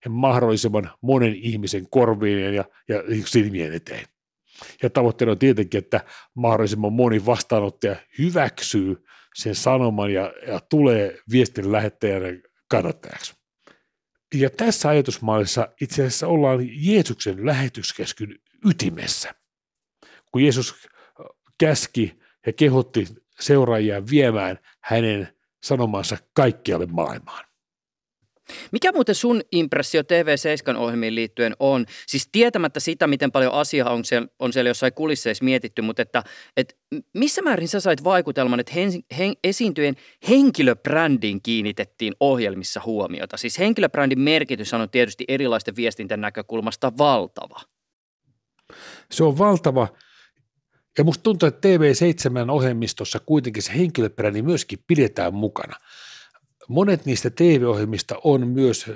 [0.08, 4.06] mahdollisimman monen ihmisen korviin ja, ja silmien eteen.
[4.82, 6.00] Ja tavoitteena on tietenkin, että
[6.34, 12.26] mahdollisimman moni vastaanottaja hyväksyy sen sanoman ja, ja tulee viestin lähettäjänä
[12.68, 13.34] kannattajaksi.
[14.34, 19.34] Ja tässä ajatusmallissa itse asiassa ollaan Jeesuksen lähetyskeskyn ytimessä.
[20.32, 20.88] Kun Jeesus
[21.58, 23.06] käski ja kehotti
[23.40, 25.28] seuraajia viemään hänen
[25.62, 27.44] sanomansa kaikkialle maailmaan.
[28.72, 31.86] Mikä muuten sun impressio TV7 ohjelmiin liittyen on?
[32.06, 36.22] Siis tietämättä sitä, miten paljon asiaa on siellä, on siellä jossain kulisseissa mietitty, mutta että,
[36.56, 36.74] että
[37.14, 39.94] missä määrin sä sait vaikutelman, että hen, hen, esiintyjen
[40.28, 43.36] henkilöbrändiin kiinnitettiin ohjelmissa huomiota?
[43.36, 47.60] Siis henkilöbrändin merkitys on tietysti erilaisten viestintän näkökulmasta valtava.
[49.10, 49.88] Se on valtava.
[50.98, 55.76] Ja musta tuntuu, että TV7-ohjelmistossa kuitenkin se henkilöbrändi myöskin pidetään mukana–
[56.68, 58.86] monet niistä TV-ohjelmista on myös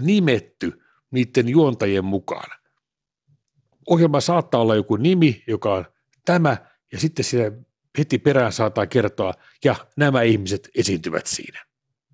[0.00, 2.58] nimetty niiden juontajien mukaan.
[3.86, 5.84] Ohjelma saattaa olla joku nimi, joka on
[6.24, 6.56] tämä,
[6.92, 7.52] ja sitten siinä
[7.98, 11.66] heti perään saattaa kertoa, ja nämä ihmiset esiintyvät siinä.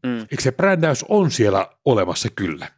[0.06, 0.18] Mm.
[0.20, 2.70] Eikö se brändäys on siellä olemassa kyllä?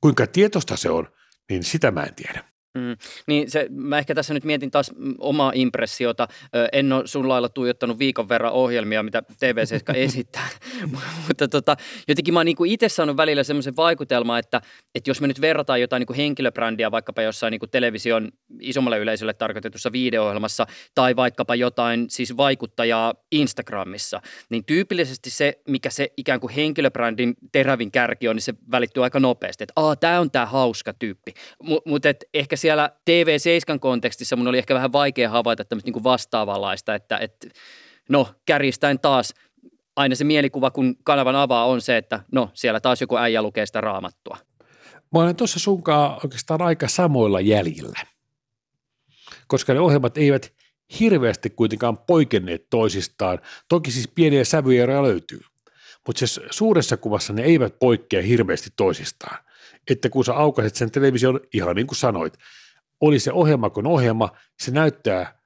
[0.00, 1.08] Kuinka tietosta se on,
[1.50, 2.49] niin sitä mä en tiedä.
[2.74, 6.28] Mm, niin se, mä ehkä tässä nyt mietin taas omaa impressiota.
[6.72, 10.48] En ole sun lailla tuijottanut viikon verran ohjelmia, mitä TV7 esittää,
[11.28, 11.76] mutta tota,
[12.08, 14.60] jotenkin mä oon niinku itse saanut välillä semmoisen vaikutelman, että,
[14.94, 18.28] että jos me nyt verrataan jotain niinku henkilöbrändiä vaikkapa jossain niinku television
[18.60, 26.12] isommalle yleisölle tarkoitetussa videoohjelmassa tai vaikkapa jotain siis vaikuttajaa Instagramissa, niin tyypillisesti se, mikä se
[26.16, 30.46] ikään kuin henkilöbrändin terävin kärki on, niin se välittyy aika nopeasti, että tämä on tämä
[30.46, 35.86] hauska tyyppi, M- mutta ehkä siellä TV7 kontekstissa mun oli ehkä vähän vaikea havaita tämmöistä
[35.86, 37.48] niin kuin vastaavanlaista, että, että
[38.08, 39.34] no kärjistäen taas
[39.96, 43.66] aina se mielikuva, kun kanavan avaa, on se, että no siellä taas joku äijä lukee
[43.66, 44.36] sitä raamattua.
[45.12, 48.00] Mä olen tuossa sunkaan oikeastaan aika samoilla jäljillä,
[49.46, 50.52] koska ne ohjelmat eivät
[51.00, 53.38] hirveästi kuitenkaan poikenneet toisistaan.
[53.68, 55.40] Toki siis pieniä sävyeroja löytyy,
[56.06, 59.44] mutta siis suuressa kuvassa ne eivät poikkea hirveästi toisistaan
[59.90, 62.34] että kun sä aukaset sen television, ihan niin kuin sanoit,
[63.00, 65.40] oli se ohjelma kuin ohjelma, se näyttää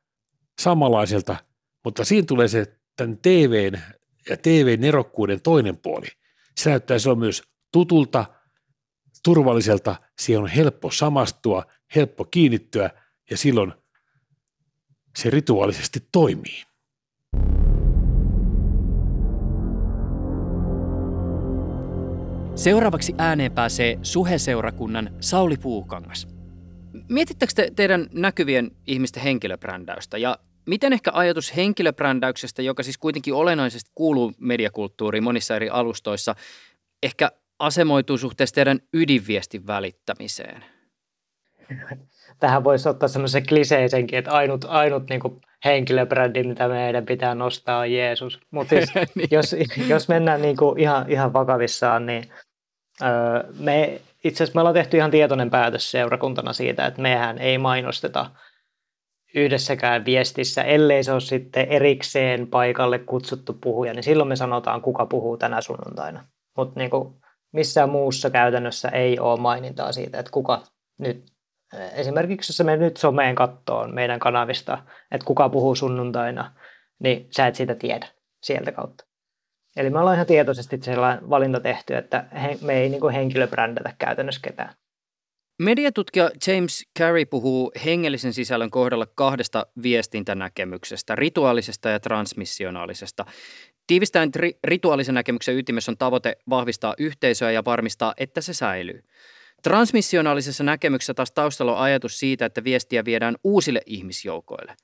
[0.61, 1.37] samanlaiselta,
[1.85, 3.81] mutta siinä tulee se tämän TVn
[4.29, 6.07] ja TV-nerokkuuden toinen puoli.
[6.57, 7.43] Se näyttää silloin myös
[7.73, 8.25] tutulta,
[9.25, 12.91] turvalliselta, siihen on helppo samastua, helppo kiinnittyä
[13.31, 13.73] ja silloin
[15.17, 16.63] se rituaalisesti toimii.
[22.57, 26.29] Seuraavaksi ääneen pääsee Suhe-seurakunnan Sauli Puukangas.
[27.09, 33.91] Mietittäkö te teidän näkyvien ihmisten henkilöbrändäystä ja miten ehkä ajatus henkilöbrändäyksestä, joka siis kuitenkin olennaisesti
[33.95, 36.35] kuuluu mediakulttuuriin monissa eri alustoissa,
[37.03, 40.65] ehkä asemoituu suhteessa teidän ydinviestin välittämiseen?
[42.41, 47.93] Tähän voisi ottaa semmoisen kliseisenkin, että ainut, ainut niin henkilöbrändi, mitä meidän pitää nostaa, on
[47.93, 48.41] Jeesus.
[48.51, 49.29] Mutta siis, niin.
[49.31, 49.57] jos,
[49.89, 52.25] jos mennään niin kuin ihan, ihan vakavissaan, niin
[53.03, 57.59] öö, me itse asiassa me ollaan tehty ihan tietoinen päätös seurakuntana siitä, että mehän ei
[57.59, 58.31] mainosteta
[59.35, 65.07] yhdessäkään viestissä, ellei se ole sitten erikseen paikalle kutsuttu puhuja, niin silloin me sanotaan, kuka
[65.07, 66.25] puhuu tänä sunnuntaina.
[66.57, 66.91] Mutta niin
[67.53, 70.63] missään muussa käytännössä ei ole mainintaa siitä, että kuka
[70.99, 71.34] nyt
[71.93, 74.79] esimerkiksi jos me nyt someen kattoon meidän kanavista,
[75.11, 76.55] että kuka puhuu sunnuntaina,
[76.99, 78.07] niin sä et sitä tiedä
[78.43, 79.05] sieltä kautta.
[79.77, 82.25] Eli me ollaan ihan tietoisesti sellainen valinta tehty, että
[82.61, 84.75] me ei niin henkilöbrändätä käytännössä ketään.
[85.63, 93.25] Mediatutkija James Carey puhuu hengellisen sisällön kohdalla kahdesta viestintänäkemyksestä, rituaalisesta ja transmissionaalisesta.
[93.87, 94.31] Tiivistäen
[94.65, 99.03] rituaalisen näkemyksen ytimessä on tavoite vahvistaa yhteisöä ja varmistaa, että se säilyy.
[99.65, 104.77] Transmissionaalisessa näkemyksessä taas taustalla on ajatus siitä, että viestiä viedään uusille ihmisjoukoille.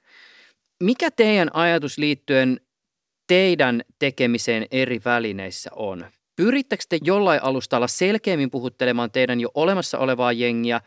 [0.82, 2.60] Mikä teidän ajatus liittyen
[3.26, 6.06] teidän tekemiseen eri välineissä on?
[6.36, 10.80] Pyrittekö te jollain alustalla selkeämmin puhuttelemaan teidän jo olemassa olevaa jengiä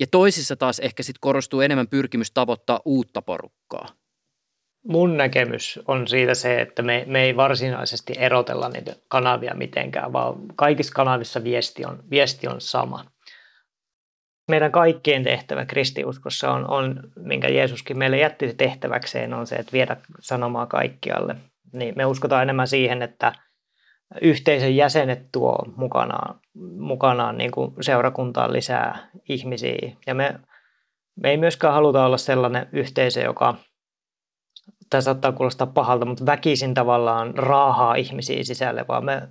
[0.00, 3.88] ja toisissa taas ehkä sitten korostuu enemmän pyrkimys tavoittaa uutta porukkaa?
[4.88, 10.34] Mun näkemys on siitä se, että me, me ei varsinaisesti erotella niitä kanavia mitenkään, vaan
[10.56, 13.04] kaikissa kanavissa viesti on, viesti on sama
[14.48, 19.96] meidän kaikkien tehtävä kristiuskossa on, on, minkä Jeesuskin meille jätti tehtäväkseen, on se, että viedä
[20.20, 21.36] sanomaa kaikkialle.
[21.72, 23.32] Niin me uskotaan enemmän siihen, että
[24.20, 26.40] yhteisön jäsenet tuo mukanaan,
[26.78, 29.96] mukanaan niin kuin seurakuntaan lisää ihmisiä.
[30.06, 30.40] Ja me,
[31.16, 33.54] me ei myöskään haluta olla sellainen yhteisö, joka,
[34.90, 39.22] tämä saattaa kuulostaa pahalta, mutta väkisin tavallaan raahaa ihmisiä sisälle, vaan me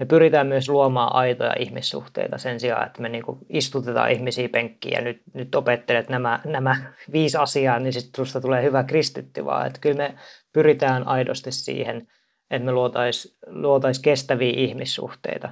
[0.00, 5.00] me pyritään myös luomaan aitoja ihmissuhteita sen sijaan, että me niin istutetaan ihmisiä penkkiin ja
[5.00, 6.76] nyt, nyt opettelet nämä, nämä
[7.12, 10.14] viisi asiaa, niin sitten susta tulee hyvä kristitty, vaan että kyllä me
[10.52, 12.08] pyritään aidosti siihen,
[12.50, 15.48] että me luotaisiin luotais kestäviä ihmissuhteita.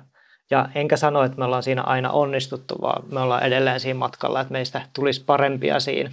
[0.51, 4.41] Ja enkä sano, että me ollaan siinä aina onnistuttu, vaan me ollaan edelleen siinä matkalla,
[4.41, 6.11] että meistä tulisi parempia siinä.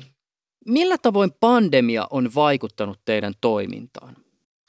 [0.66, 4.16] Millä tavoin pandemia on vaikuttanut teidän toimintaan?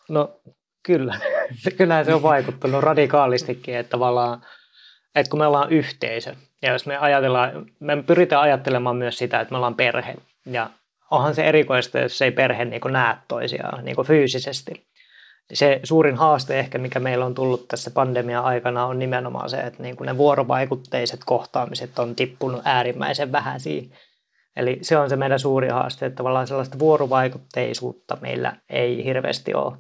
[0.09, 0.41] No
[0.87, 1.21] kyllä,
[1.77, 4.43] kyllähän se on vaikuttanut radikaalistikin, että tavallaan
[5.17, 9.53] että kun me ollaan yhteisö, ja jos me ajatellaan, me pyritään ajattelemaan myös sitä, että
[9.53, 10.15] me ollaan perhe,
[10.47, 10.71] ja
[11.11, 14.87] onhan se erikoista, jos ei perhe niin näe toisiaan niin fyysisesti.
[15.53, 19.83] Se suurin haaste ehkä, mikä meillä on tullut tässä pandemian aikana, on nimenomaan se, että
[19.83, 23.93] niin ne vuorovaikutteiset kohtaamiset on tippunut äärimmäisen vähäisiin.
[24.57, 29.77] Eli se on se meidän suuri haaste, että tavallaan sellaista vuorovaikutteisuutta meillä ei hirveästi ole.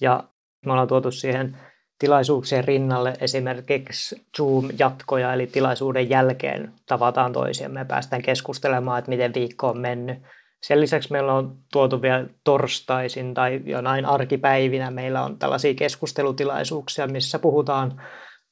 [0.00, 0.24] Ja
[0.66, 1.56] me ollaan tuotu siihen
[1.98, 9.68] tilaisuuksien rinnalle esimerkiksi Zoom-jatkoja, eli tilaisuuden jälkeen tavataan toisiamme ja päästään keskustelemaan, että miten viikko
[9.68, 10.18] on mennyt.
[10.62, 17.38] Sen lisäksi meillä on tuotu vielä torstaisin tai jonain arkipäivinä meillä on tällaisia keskustelutilaisuuksia, missä
[17.38, 18.02] puhutaan,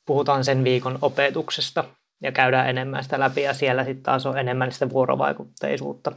[0.06, 1.84] puhutaan sen viikon opetuksesta
[2.22, 6.12] ja käydään enemmän sitä läpi ja siellä sitten taas on enemmän sitä vuorovaikutteisuutta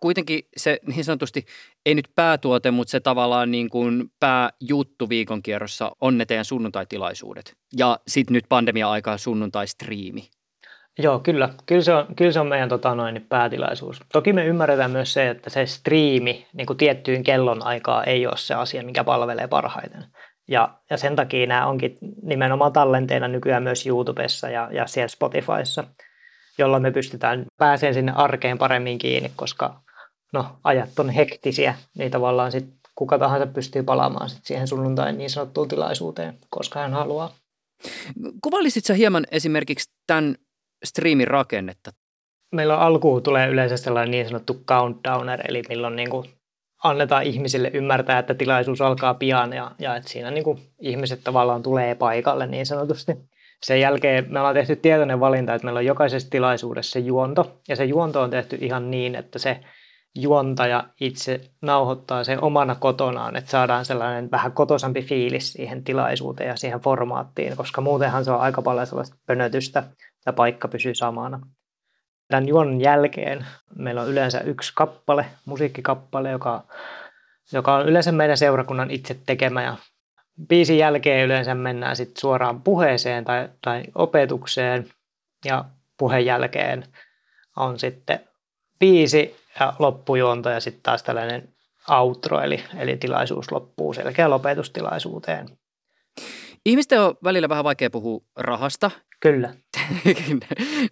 [0.00, 1.46] kuitenkin se niin sanotusti,
[1.86, 7.54] ei nyt päätuote, mutta se tavallaan niin kuin pääjuttu viikon kierrossa on ne teidän sunnuntaitilaisuudet.
[7.76, 10.30] Ja sitten nyt pandemia-aikaa sunnuntai-striimi.
[10.98, 11.48] Joo, kyllä.
[11.66, 14.00] Kyllä se on, kyllä se on meidän tota, noin, päätilaisuus.
[14.12, 18.36] Toki me ymmärretään myös se, että se striimi niin kuin tiettyyn kellon aikaa ei ole
[18.36, 20.04] se asia, mikä palvelee parhaiten.
[20.48, 25.84] Ja, ja sen takia nämä onkin nimenomaan tallenteena nykyään myös YouTubessa ja, ja siellä Spotifyssa,
[26.58, 29.82] jolla me pystytään pääsemään sinne arkeen paremmin kiinni, koska
[30.32, 35.30] no, ajat on hektisiä, niin tavallaan sit kuka tahansa pystyy palaamaan sit siihen sunnuntain niin
[35.30, 37.34] sanottuun tilaisuuteen, koska hän haluaa.
[38.42, 40.36] Kuvailisit sä hieman esimerkiksi tämän
[40.84, 41.90] striimin rakennetta?
[42.54, 46.30] Meillä on alkuun tulee yleensä sellainen niin sanottu countdowner, eli milloin niin kuin
[46.84, 51.62] annetaan ihmisille ymmärtää, että tilaisuus alkaa pian ja, ja että siinä niin kuin ihmiset tavallaan
[51.62, 53.12] tulee paikalle niin sanotusti.
[53.62, 57.76] Sen jälkeen me ollaan tehty tietoinen valinta, että meillä on jokaisessa tilaisuudessa se juonto, ja
[57.76, 59.60] se juonto on tehty ihan niin, että se
[60.14, 66.56] juontaja itse nauhoittaa sen omana kotonaan, että saadaan sellainen vähän kotosampi fiilis siihen tilaisuuteen ja
[66.56, 69.82] siihen formaattiin, koska muutenhan se on aika paljon sellaista pönötystä
[70.26, 71.40] ja paikka pysyy samana.
[72.28, 73.46] Tämän juon jälkeen
[73.78, 76.64] meillä on yleensä yksi kappale, musiikkikappale, joka,
[77.52, 79.76] joka on yleensä meidän seurakunnan itse tekemä ja
[80.48, 84.86] biisin jälkeen yleensä mennään sitten suoraan puheeseen tai, tai opetukseen
[85.44, 85.64] ja
[85.98, 86.84] puheen jälkeen
[87.56, 88.20] on sitten
[88.78, 91.48] biisi ja loppujuonto ja sitten taas tällainen
[91.88, 95.48] outro, eli, eli tilaisuus loppuu selkeä lopetustilaisuuteen.
[96.66, 98.90] Ihmisten on välillä vähän vaikea puhua rahasta.
[99.20, 99.54] Kyllä.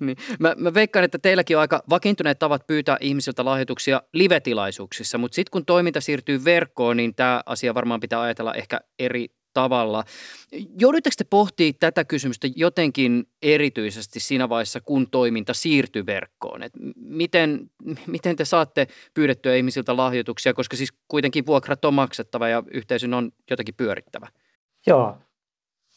[0.01, 0.17] niin.
[0.39, 5.51] mä, mä veikkaan, että teilläkin on aika vakiintuneet tavat pyytää ihmisiltä lahjoituksia live-tilaisuuksissa, mutta sitten
[5.51, 9.27] kun toiminta siirtyy verkkoon, niin tämä asia varmaan pitää ajatella ehkä eri
[9.59, 10.05] tavalla.
[10.79, 16.63] Joudutteko te pohtimaan tätä kysymystä jotenkin erityisesti siinä vaiheessa, kun toiminta siirtyy verkkoon?
[16.63, 17.71] Et miten,
[18.07, 23.33] miten te saatte pyydettyä ihmisiltä lahjoituksia, koska siis kuitenkin vuokrat on maksettava ja yhteisön on
[23.51, 24.29] jotenkin pyörittävä?
[24.87, 25.19] Joo,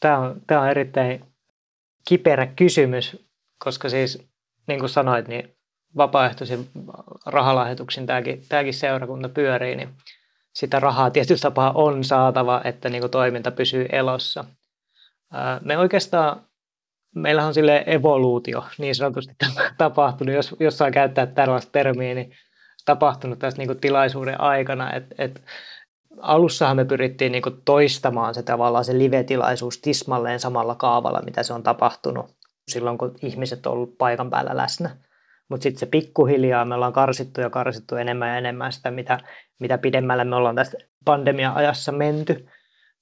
[0.00, 1.24] tämä on, tämä on erittäin
[2.08, 3.16] kiperä kysymys,
[3.58, 4.18] koska siis
[4.66, 5.54] niin kuin sanoit, niin
[5.96, 6.68] vapaaehtoisin
[7.26, 9.88] rahalahjoituksin tämäkin, tämäkin seurakunta pyörii, niin
[10.52, 14.44] sitä rahaa tietyllä tapaa on saatava, että niin kuin toiminta pysyy elossa.
[15.64, 16.46] Me oikeastaan,
[17.14, 19.34] meillä on sille evoluutio niin sanotusti
[19.78, 22.32] tapahtunut, jos, jos saa käyttää tällaista termiä, niin
[22.84, 25.42] tapahtunut tässä niin kuin tilaisuuden aikana, että et,
[26.20, 31.52] alussahan me pyrittiin niin kuin toistamaan se tavallaan se live-tilaisuus tismalleen samalla kaavalla, mitä se
[31.52, 32.26] on tapahtunut
[32.68, 34.96] silloin, kun ihmiset on ollut paikan päällä läsnä.
[35.52, 39.18] Mutta sitten se pikkuhiljaa me ollaan karsittu ja karsittu enemmän ja enemmän sitä, mitä,
[39.60, 42.48] mitä pidemmälle me ollaan tästä pandemia-ajassa menty.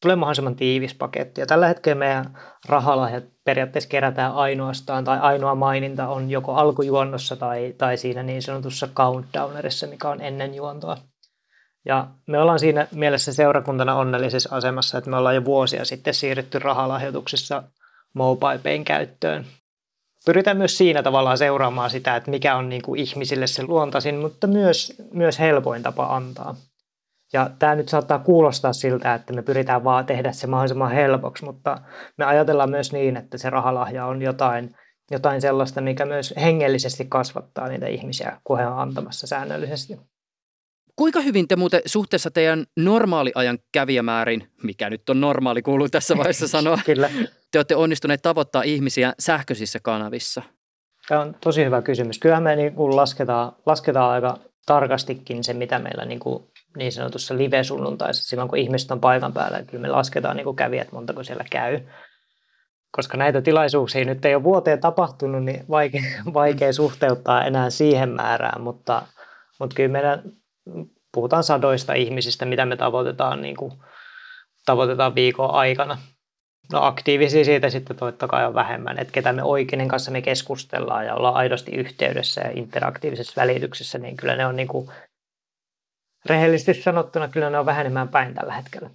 [0.03, 1.41] Tulee mahdollisimman tiivis paketti.
[1.41, 7.75] Ja tällä hetkellä meidän rahalahjat periaatteessa kerätään ainoastaan, tai ainoa maininta on joko alkujuonnossa tai,
[7.79, 10.97] tai siinä niin sanotussa countdownerissa, mikä on ennen juontoa.
[11.85, 16.59] Ja me ollaan siinä mielessä seurakuntana onnellisessa asemassa, että me ollaan jo vuosia sitten siirrytty
[16.59, 17.63] rahalahjoituksissa
[18.15, 19.47] MobilePayn käyttöön
[20.27, 24.47] pyritään myös siinä tavallaan seuraamaan sitä, että mikä on niin kuin ihmisille se luontaisin, mutta
[24.47, 26.57] myös, myös helpoin tapa antaa.
[27.33, 31.79] Ja tämä nyt saattaa kuulostaa siltä, että me pyritään vaan tehdä se mahdollisimman helpoksi, mutta
[32.19, 34.77] me ajatellaan myös niin, että se rahalahja on jotain,
[35.11, 40.10] jotain sellaista, mikä myös hengellisesti kasvattaa niitä ihmisiä, kun he on antamassa säännöllisesti.
[41.01, 46.49] Kuinka hyvin te muuten suhteessa teidän normaaliajan kävijämäärin, mikä nyt on normaali, kuuluu tässä vaiheessa
[46.59, 47.11] sanoa, Kyllä.
[47.51, 50.43] te olette onnistuneet tavoittaa ihmisiä sähköisissä kanavissa?
[51.09, 52.19] Tämä on tosi hyvä kysymys.
[52.19, 56.45] Kyllähän me niin kuin lasketaan, lasketaan aika tarkastikin se, mitä meillä niin, kuin
[56.77, 59.63] niin sanotussa live-sunnuntaissa, silloin kun ihmiset on paikan päällä.
[59.63, 61.81] Kyllä me lasketaan niin kuin kävijät, montako siellä käy.
[62.91, 66.03] Koska näitä tilaisuuksia nyt ei ole vuoteen tapahtunut, niin vaikea,
[66.35, 69.03] vaikea suhteuttaa enää siihen määrään, mutta,
[69.61, 70.41] mutta kyllä meidän
[71.13, 73.73] puhutaan sadoista ihmisistä, mitä me tavoitetaan, niin kuin,
[74.67, 75.99] tavoitetaan viikon aikana.
[76.73, 81.07] No aktiivisia siitä sitten totta kai on vähemmän, että ketä me oikeinen kanssa me keskustellaan
[81.07, 84.89] ja ollaan aidosti yhteydessä ja interaktiivisessa välityksessä, niin kyllä ne on niin kuin,
[86.27, 88.91] rehellisesti sanottuna kyllä ne on vähenemään päin tällä hetkellä.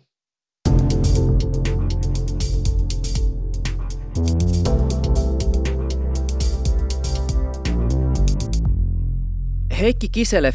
[9.79, 10.53] Heikki Kiselev,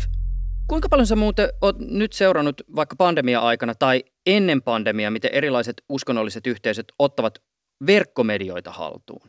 [0.71, 6.47] kuinka paljon sä muuten oot nyt seurannut vaikka pandemia-aikana tai ennen pandemiaa, miten erilaiset uskonnolliset
[6.47, 7.39] yhteisöt ottavat
[7.87, 9.29] verkkomedioita haltuun?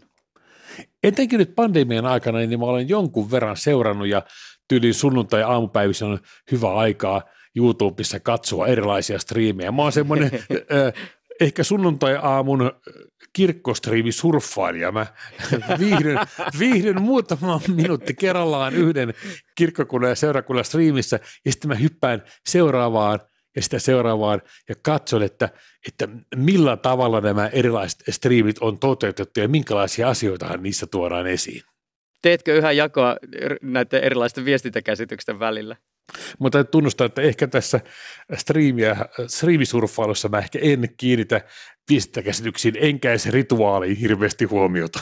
[1.04, 4.22] Etenkin nyt pandemian aikana, niin mä olen jonkun verran seurannut ja
[4.68, 6.20] tyyliin sunnuntai-aamupäivissä on
[6.52, 7.22] hyvä aikaa
[7.56, 9.72] YouTubessa katsoa erilaisia striimejä.
[9.72, 10.32] Mä oon semmoinen
[11.42, 12.72] ehkä sunnuntai-aamun
[13.34, 14.92] kirkkostriimi surffailija.
[14.92, 15.08] Mä
[15.80, 16.20] viihdyn,
[16.60, 19.14] viihdyn muutama minuutti kerrallaan yhden
[19.56, 23.20] kirkkokunnan ja seurakunnan striimissä ja sitten mä hyppään seuraavaan
[23.56, 25.50] ja sitä seuraavaan ja katson, että,
[25.88, 31.62] että millä tavalla nämä erilaiset striimit on toteutettu ja minkälaisia asioita niissä tuodaan esiin.
[32.22, 33.18] Teetkö yhä jakoa
[33.62, 35.76] näiden erilaisten viestintäkäsitysten välillä?
[36.40, 37.80] Mutta tunnustaa, että ehkä tässä
[38.36, 38.96] striimiä,
[39.28, 41.42] striimisurffailussa mä ehkä en kiinnitä
[41.90, 45.00] viestintäkäsityksiin enkä edes rituaaliin hirveästi huomiota.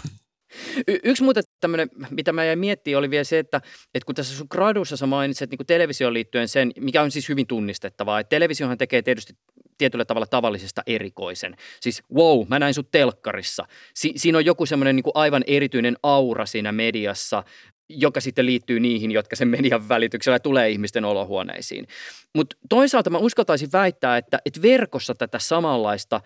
[0.87, 3.61] Y- yksi muuten tämmöinen, mitä mä jäin miettimään, oli vielä se, että,
[3.93, 7.47] että kun tässä sun gradussa sä mainitsit niin televisioon liittyen sen, mikä on siis hyvin
[7.47, 9.33] tunnistettavaa, että televisiohan tekee tietysti
[9.77, 11.55] tietyllä tavalla tavallisesta erikoisen.
[11.81, 13.65] Siis wow, mä näin sut telkkarissa.
[13.93, 17.43] Si- siinä on joku semmoinen niin aivan erityinen aura siinä mediassa,
[17.89, 21.87] joka sitten liittyy niihin, jotka sen median välityksellä tulee ihmisten olohuoneisiin.
[22.35, 26.21] Mutta toisaalta mä uskaltaisin väittää, että, että verkossa tätä samanlaista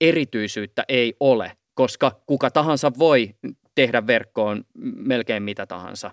[0.00, 3.34] erityisyyttä ei ole, koska kuka tahansa voi
[3.78, 4.64] tehdä verkkoon
[4.96, 6.10] melkein mitä tahansa.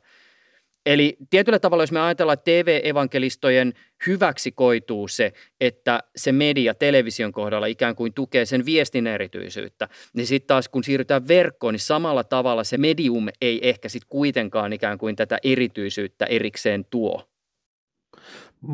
[0.86, 3.74] Eli tietyllä tavalla, jos me ajatellaan, että TV-evankelistojen
[4.08, 10.28] hyväksi koituu se, että se media television kohdalla ikään kuin tukee sen viestin erityisyyttä, niin
[10.28, 14.98] sitten taas kun siirrytään verkkoon, niin samalla tavalla se medium ei ehkä sitten kuitenkaan ikään
[14.98, 17.30] kuin tätä erityisyyttä erikseen tuo.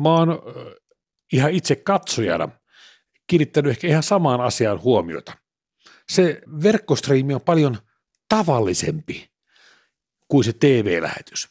[0.02, 0.42] Mä oon
[1.32, 2.48] ihan itse katsojana
[3.26, 5.32] kiinnittänyt ehkä ihan samaan asiaan huomiota.
[6.08, 7.76] Se verkkostriimi on paljon
[8.32, 9.30] tavallisempi
[10.28, 11.48] kuin se TV-lähetys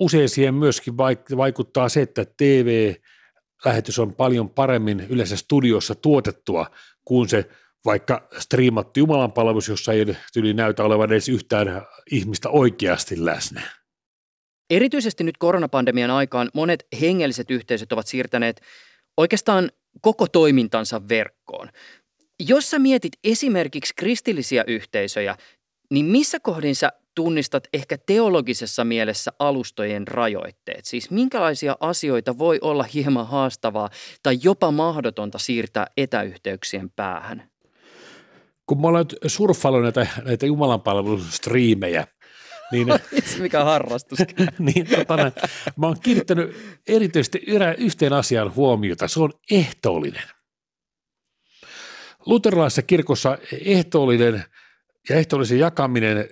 [0.00, 0.96] usein siihen myöskin
[1.36, 6.66] vaikuttaa se, että TV-lähetys on paljon paremmin yleensä studiossa tuotettua
[7.04, 7.48] kuin se
[7.84, 10.06] vaikka striimattu jumalanpalvelus, jossa ei
[10.36, 13.62] yli näytä olevan edes yhtään ihmistä oikeasti läsnä.
[14.70, 18.60] Erityisesti nyt koronapandemian aikaan monet hengelliset yhteisöt ovat siirtäneet
[19.16, 21.68] oikeastaan koko toimintansa verkkoon.
[22.40, 25.36] Jos sä mietit esimerkiksi kristillisiä yhteisöjä,
[25.94, 30.84] niin missä kohdin sä tunnistat ehkä teologisessa mielessä alustojen rajoitteet?
[30.84, 33.90] Siis minkälaisia asioita voi olla hieman haastavaa
[34.22, 37.50] tai jopa mahdotonta siirtää etäyhteyksien päähän?
[38.66, 42.06] Kun mä olen surffailu näitä, näitä jumalanpalvelustriimejä,
[42.72, 44.18] niin, Itse mikä harrastus.
[44.58, 45.32] niin, tota,
[45.76, 46.56] mä oon kiinnittänyt
[46.88, 47.42] erityisesti
[47.78, 49.08] yhteen asiaan huomiota.
[49.08, 50.22] Se on ehtoollinen.
[52.26, 54.44] Luterilaisessa kirkossa ehtoollinen
[55.08, 56.28] ja ehtoollisen jakaminen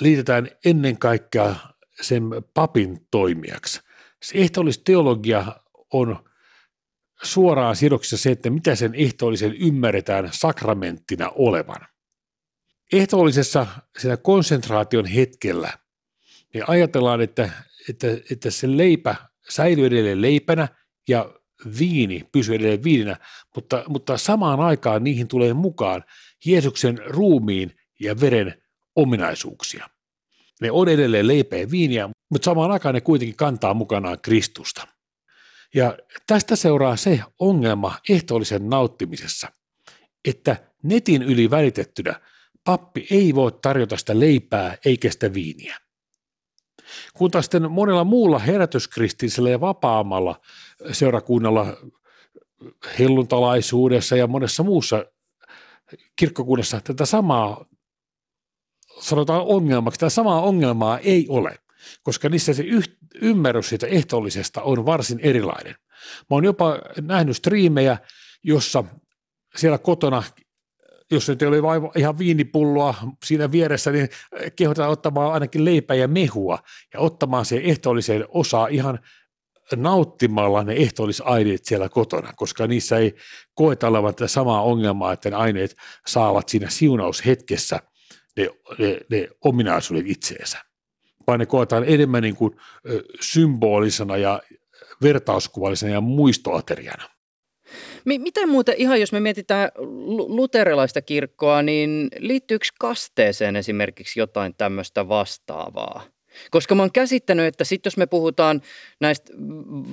[0.00, 1.54] liitetään ennen kaikkea
[2.00, 2.22] sen
[2.54, 3.80] papin toimijaksi.
[4.22, 5.56] Se ehtoollisteologia
[5.92, 6.28] on
[7.22, 11.80] suoraan sidoksissa se, että mitä sen ehtoollisen ymmärretään sakramenttina olevan.
[12.92, 13.66] Ehtoollisessa
[13.98, 15.78] siinä konsentraation hetkellä
[16.54, 17.50] niin ajatellaan, että,
[17.88, 19.16] että, että se leipä
[19.48, 20.68] säilyy edelleen leipänä
[21.08, 21.37] ja
[21.78, 23.16] viini pysyy edelleen viininä,
[23.54, 26.04] mutta, mutta samaan aikaan niihin tulee mukaan
[26.44, 28.62] Jeesuksen ruumiin ja veren
[28.96, 29.88] ominaisuuksia.
[30.60, 34.88] Ne on edelleen leipää viiniä, mutta samaan aikaan ne kuitenkin kantaa mukanaan Kristusta.
[35.74, 39.48] Ja tästä seuraa se ongelma ehtoollisen nauttimisessa,
[40.24, 42.20] että netin yli välitettynä
[42.64, 45.76] pappi ei voi tarjota sitä leipää eikä sitä viiniä.
[47.14, 50.40] Kun taas sitten monella muulla herätyskristillisellä ja vapaamalla
[50.92, 51.76] seurakunnalla
[52.98, 55.04] helluntalaisuudessa ja monessa muussa
[56.16, 57.64] kirkkokunnassa tätä samaa
[59.00, 61.58] sanotaan ongelmaksi, tämä samaa ongelmaa ei ole,
[62.02, 65.74] koska niissä se yh, ymmärrys siitä ehtoollisesta on varsin erilainen.
[66.18, 67.98] Mä oon jopa nähnyt striimejä,
[68.42, 68.84] jossa
[69.56, 70.22] siellä kotona,
[71.10, 72.94] jos nyt ei ole vain ihan viinipulloa
[73.24, 74.08] siinä vieressä, niin
[74.56, 76.58] kehotetaan ottamaan ainakin leipää ja mehua
[76.94, 78.98] ja ottamaan se ehtoolliseen osaa ihan
[79.76, 83.14] nauttimalla ne ehtoollisaineet siellä kotona, koska niissä ei
[83.54, 87.80] koeta olevan tätä samaa ongelmaa, että ne aineet saavat siinä siunaushetkessä–
[88.38, 88.48] ne,
[88.78, 90.58] ne, ne ominaisuudet itseensä,
[91.26, 92.56] vaan ne koetaan enemmän niin kuin
[93.20, 94.42] symbolisena ja
[95.02, 97.04] vertauskuvallisena ja muistoateriana.
[98.18, 99.70] Miten muuten ihan, jos me mietitään
[100.28, 106.04] luterilaista kirkkoa, niin liittyykö kasteeseen esimerkiksi jotain tämmöistä vastaavaa?
[106.50, 108.62] Koska mä oon käsittänyt, että sitten jos me puhutaan
[109.00, 109.32] näistä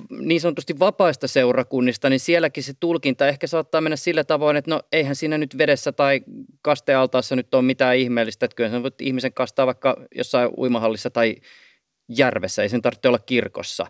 [0.10, 4.82] niin sanotusti vapaista seurakunnista, niin sielläkin se tulkinta ehkä saattaa mennä sillä tavoin, että no
[4.92, 6.22] eihän siinä nyt vedessä tai
[6.62, 11.36] kastealtaassa nyt ole mitään ihmeellistä, että kyllä sä voit ihmisen kastaa vaikka jossain uimahallissa tai
[12.10, 13.88] järvessä, ei sen tarvitse olla kirkossa.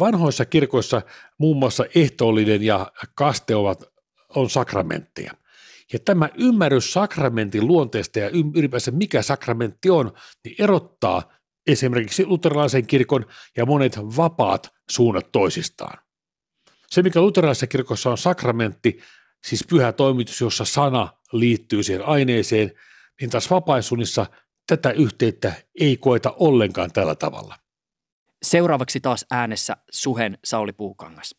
[0.00, 1.02] Vanhoissa kirkoissa
[1.38, 3.84] muun muassa ehtoollinen ja kaste ovat,
[4.36, 5.32] on sakramentteja.
[5.92, 10.12] Ja tämä ymmärrys sakramentin luonteesta ja ylipäänsä mikä sakramentti on,
[10.44, 11.32] niin erottaa
[11.66, 15.98] esimerkiksi luterilaisen kirkon ja monet vapaat suunnat toisistaan.
[16.90, 19.00] Se, mikä luterilaisessa kirkossa on sakramentti,
[19.46, 22.72] siis pyhä toimitus, jossa sana liittyy siihen aineeseen,
[23.20, 24.26] niin taas vapaisuunnissa
[24.66, 27.65] tätä yhteyttä ei koeta ollenkaan tällä tavalla.
[28.42, 31.34] Seuraavaksi taas äänessä Suhen Sauli Puukangas.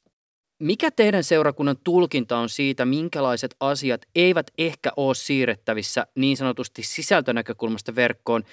[0.59, 7.95] Mikä teidän seurakunnan tulkinta on siitä, minkälaiset asiat eivät ehkä ole siirrettävissä niin sanotusti sisältönäkökulmasta
[7.95, 8.43] verkkoon?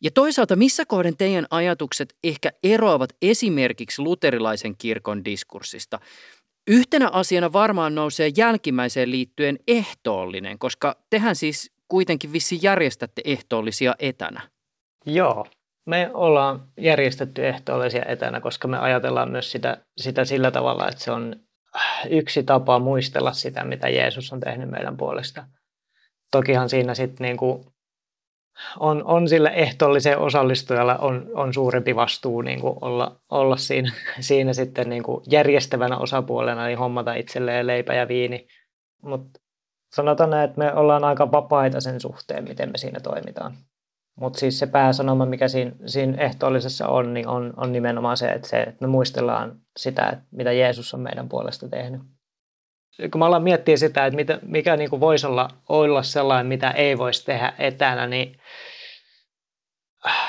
[0.00, 6.00] Ja toisaalta, missä kohden teidän ajatukset ehkä eroavat esimerkiksi luterilaisen kirkon diskurssista?
[6.66, 14.40] Yhtenä asiana varmaan nousee jälkimmäiseen liittyen ehtoollinen, koska tehän siis kuitenkin vissi järjestätte ehtoollisia etänä.
[15.06, 15.46] Joo,
[15.86, 21.10] me ollaan järjestetty ehtoollisia etänä, koska me ajatellaan myös sitä, sitä sillä tavalla, että se
[21.10, 21.36] on
[22.10, 25.44] yksi tapa muistella sitä, mitä Jeesus on tehnyt meidän puolesta.
[26.30, 27.64] Tokihan siinä sitten niin kuin
[28.80, 34.52] on, on sille ehtoolliseen osallistujalla on, on suurempi vastuu niin kuin olla, olla siinä, siinä
[34.52, 38.46] sitten niin kuin järjestävänä osapuolena, niin hommata itselleen leipä ja viini.
[39.02, 39.40] Mutta
[39.94, 43.52] sanotaan näin, että me ollaan aika vapaita sen suhteen, miten me siinä toimitaan.
[44.16, 48.48] Mutta siis se pääsanoma, mikä siinä, siinä ehtoollisessa on, niin on, on nimenomaan se että,
[48.48, 52.00] se, että me muistellaan sitä, että mitä Jeesus on meidän puolesta tehnyt.
[53.12, 56.70] Kun me ollaan miettiä sitä, että mitä, mikä niin kuin voisi olla, olla sellainen, mitä
[56.70, 58.40] ei voisi tehdä etänä, niin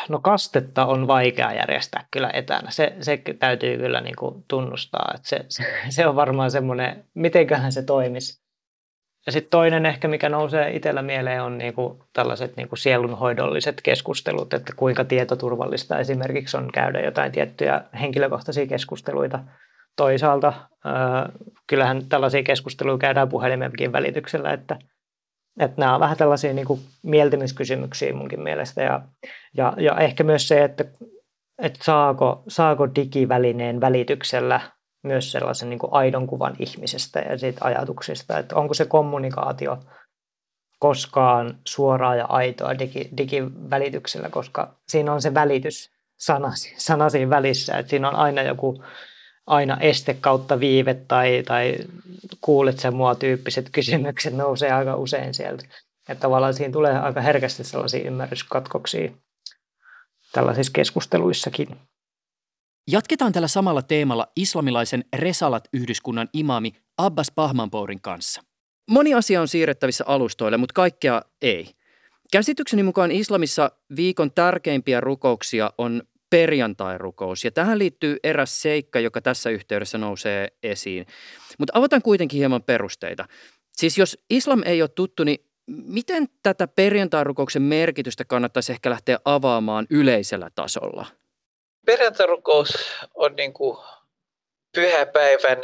[0.10, 2.72] no kastetta on vaikea järjestää kyllä etänä.
[2.72, 5.46] Se, se täytyy kyllä niin kuin tunnustaa, että se,
[5.90, 8.43] se, on varmaan semmoinen, mitenköhän se toimisi.
[9.26, 14.74] Ja sitten toinen ehkä, mikä nousee itsellä mieleen, on niinku tällaiset niinku sielunhoidolliset keskustelut, että
[14.76, 19.40] kuinka tietoturvallista esimerkiksi on käydä jotain tiettyjä henkilökohtaisia keskusteluita.
[19.96, 20.64] Toisaalta äh,
[21.68, 24.80] kyllähän tällaisia keskusteluja käydään puhelimenkin välityksellä, että,
[25.60, 28.82] että nämä on vähän tällaisia niinku mieltymyskysymyksiä munkin mielestä.
[28.82, 29.02] Ja,
[29.58, 30.86] ja, ja ehkä myös se, että,
[31.62, 34.62] että saako, saako digivälineen välityksellä
[35.04, 39.78] myös sellaisen niin kuin aidon kuvan ihmisestä ja siitä ajatuksista, että onko se kommunikaatio
[40.80, 47.78] koskaan suoraa ja aitoa digi, digivälityksellä, koska siinä on se välitys sana, sana siinä välissä,
[47.78, 48.84] että siinä on aina joku
[49.47, 51.76] aina este kautta viive tai, tai
[52.41, 55.66] kuulet sen mua tyyppiset kysymykset nousee aika usein sieltä.
[56.10, 59.12] Että tavallaan siinä tulee aika herkästi sellaisia ymmärryskatkoksia
[60.32, 61.78] tällaisissa keskusteluissakin.
[62.88, 68.42] Jatketaan tällä samalla teemalla islamilaisen Resalat-yhdyskunnan imami Abbas Pahmanpourin kanssa.
[68.90, 71.72] Moni asia on siirrettävissä alustoille, mutta kaikkea ei.
[72.32, 79.50] Käsitykseni mukaan islamissa viikon tärkeimpiä rukouksia on perjantai-rukous, ja tähän liittyy eräs seikka, joka tässä
[79.50, 81.06] yhteydessä nousee esiin.
[81.60, 83.26] Mutta avataan kuitenkin hieman perusteita.
[83.72, 89.88] Siis jos islam ei ole tuttu, niin miten tätä perjantai-rukouksen merkitystä kannattaisi ehkä lähteä avaamaan
[89.90, 91.06] yleisellä tasolla–
[91.86, 92.78] perjantarukous
[93.16, 93.78] on niin kuin
[94.76, 95.64] pyhäpäivän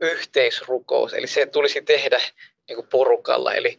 [0.00, 2.20] yhteisrukous, eli se tulisi tehdä
[2.68, 3.54] niin kuin porukalla.
[3.54, 3.78] Eli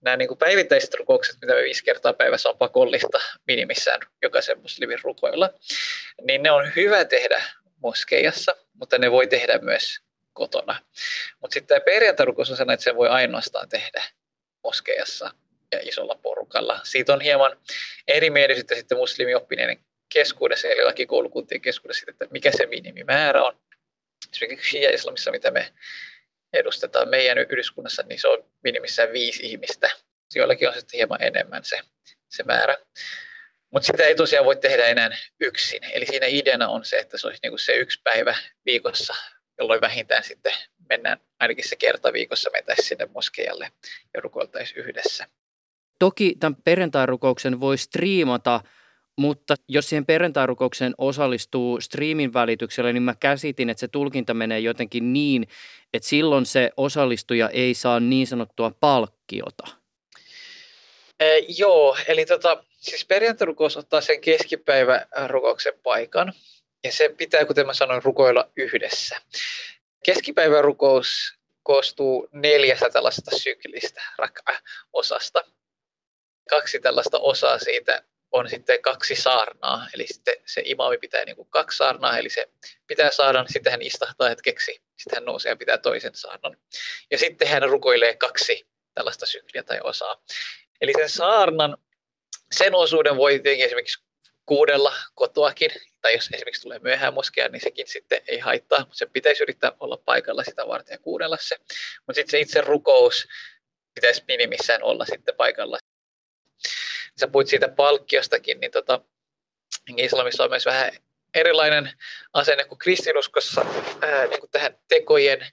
[0.00, 4.98] nämä niin kuin päivittäiset rukoukset, mitä me viisi kertaa päivässä on pakollista minimissään jokaisen muslimin
[5.02, 5.50] rukoilla,
[6.22, 7.44] niin ne on hyvä tehdä
[7.76, 10.00] moskeijassa, mutta ne voi tehdä myös
[10.32, 10.82] kotona.
[11.40, 14.04] Mutta sitten tämä perjantarukous on sellainen, että se voi ainoastaan tehdä
[14.64, 15.30] moskeijassa
[15.72, 16.80] ja isolla porukalla.
[16.84, 17.56] Siitä on hieman
[18.08, 19.78] erimielisyyttä sitten muslimioppineiden
[20.08, 23.60] keskuudessa, eli lakikoulukuntien keskuudessa, että mikä se minimimäärä on.
[24.32, 25.72] Esimerkiksi Shia-islamissa, mitä me
[26.52, 29.90] edustetaan meidän yhdyskunnassa, niin se on minimissään viisi ihmistä.
[30.34, 31.80] Joillakin on sitten hieman enemmän se,
[32.28, 32.76] se määrä.
[33.70, 35.84] Mutta sitä ei tosiaan voi tehdä enää yksin.
[35.92, 38.36] Eli siinä ideana on se, että se olisi niinku se yksi päivä
[38.66, 39.14] viikossa,
[39.58, 40.52] jolloin vähintään sitten
[40.88, 43.72] mennään ainakin se kerta viikossa mentäisiin sinne moskeijalle
[44.14, 45.26] ja rukoiltaisiin yhdessä.
[45.98, 48.60] Toki tämän perjantai-rukouksen voi striimata–
[49.16, 55.12] mutta jos siihen perjantairukoukseen osallistuu striimin välityksellä, niin mä käsitin, että se tulkinta menee jotenkin
[55.12, 55.48] niin,
[55.94, 59.66] että silloin se osallistuja ei saa niin sanottua palkkiota.
[61.20, 66.32] Eh, joo, eli tota, siis perjantarukous ottaa sen keskipäivän rukouksen paikan.
[66.84, 69.16] Ja se pitää, kuten mä sanoin, rukoilla yhdessä.
[70.04, 74.02] Keskipäivän rukous koostuu neljästä tällaista syklistä
[74.92, 75.44] osasta.
[76.50, 78.02] Kaksi tällaista osaa siitä
[78.32, 82.48] on sitten kaksi saarnaa, eli sitten se imami pitää niin kuin kaksi saarnaa, eli se
[82.86, 86.56] pitää saada, niin sitten hän istahtaa hetkeksi, sitten hän nousee ja pitää toisen saarnan.
[87.10, 90.22] Ja sitten hän rukoilee kaksi tällaista sykliä tai osaa.
[90.80, 91.76] Eli sen saarnan,
[92.52, 94.04] sen osuuden voi tietenkin esimerkiksi
[94.46, 95.70] kuudella kotoakin,
[96.02, 99.72] tai jos esimerkiksi tulee myöhään moskea, niin sekin sitten ei haittaa, mutta se pitäisi yrittää
[99.80, 101.56] olla paikalla sitä varten ja kuudella se.
[102.06, 103.28] Mutta sitten se itse rukous
[103.94, 105.78] pitäisi minimissään olla sitten paikalla.
[107.20, 109.00] Sä puhuit siitä palkkiostakin, niin tota,
[109.96, 110.92] islamissa on myös vähän
[111.34, 111.92] erilainen
[112.32, 113.66] asenne kuin kristinuskossa
[114.02, 115.46] ää, niin kuin tähän tekojen,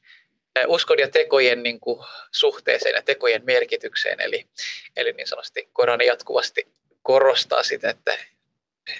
[0.55, 4.21] ää, uskon ja tekojen niin kuin, suhteeseen ja tekojen merkitykseen.
[4.21, 4.47] Eli,
[4.95, 6.67] eli niin sanotusti Korani jatkuvasti
[7.01, 8.17] korostaa sitä, että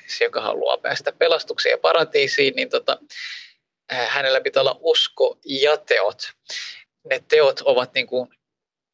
[0.08, 2.98] se, joka haluaa päästä pelastukseen ja paratiisiin, niin tota,
[3.90, 6.32] hänellä pitää olla usko ja teot.
[7.10, 8.30] Ne teot ovat niin kuin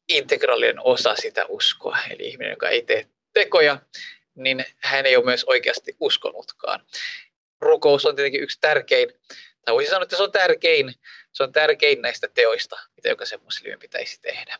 [0.08, 1.98] integraalinen osa sitä uskoa.
[2.10, 3.78] Eli ihminen, joka ei tee tekoja,
[4.34, 6.86] niin hän ei ole myös oikeasti uskonutkaan.
[7.60, 9.12] Rukous on tietenkin yksi tärkein,
[9.64, 10.94] tai voisi sanoa, että se on tärkein,
[11.32, 14.58] se on tärkein näistä teoista, mitä jokaisen muslimin pitäisi tehdä.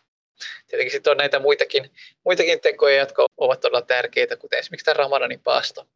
[0.66, 1.90] Tietenkin sitten on näitä muitakin,
[2.24, 5.88] muitakin tekoja, jotka ovat todella tärkeitä, kuten esimerkiksi tämä Ramadanin paasto,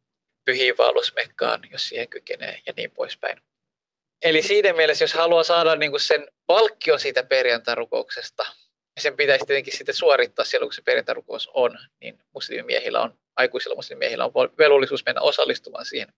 [0.45, 3.41] pyhiin vaellusmekkaan, jos siihen kykenee ja niin poispäin.
[4.21, 8.45] Eli siinä mielessä, jos haluaa saada niin kuin sen palkkion siitä perjantarukouksesta,
[8.99, 14.25] sen pitäisi tietenkin sitten suorittaa silloin, kun se perjantarukous on, niin muslimimiehillä on, aikuisilla muslimimiehillä
[14.25, 16.13] on velvollisuus mennä osallistumaan siihen.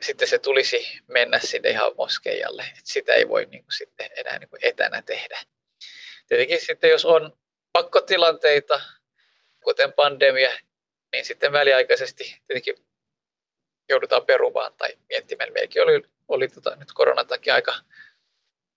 [0.00, 4.38] Sitten se tulisi mennä sinne ihan moskeijalle, että sitä ei voi niin kuin sitten enää
[4.38, 5.38] niin kuin etänä tehdä.
[6.28, 7.38] Tietenkin sitten, jos on
[7.72, 8.80] pakkotilanteita,
[9.64, 10.58] kuten pandemia,
[11.12, 12.74] niin sitten väliaikaisesti tietenkin
[13.88, 15.52] joudutaan perumaan tai miettimään.
[15.52, 17.74] Meilläkin oli, oli tota, nyt koronan takia aika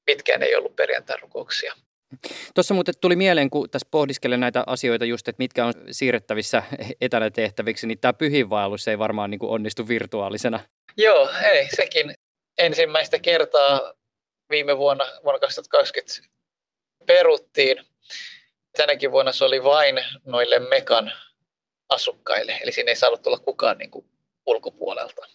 [0.05, 1.75] pitkään ei ollut perjantai-rukouksia.
[2.55, 6.63] Tuossa muuten tuli mieleen, kun tässä pohdiskelen näitä asioita just, että mitkä on siirrettävissä
[7.01, 10.59] etänä tehtäviksi, niin tämä pyhinvaellus ei varmaan niin kuin onnistu virtuaalisena.
[10.97, 12.13] Joo, ei, sekin
[12.57, 13.93] ensimmäistä kertaa
[14.49, 16.13] viime vuonna, vuonna 2020
[17.05, 17.85] peruttiin.
[18.77, 21.11] Tänäkin vuonna se oli vain noille Mekan
[21.89, 24.05] asukkaille, eli siinä ei saanut tulla kukaan niin kuin
[24.45, 25.27] ulkopuolelta.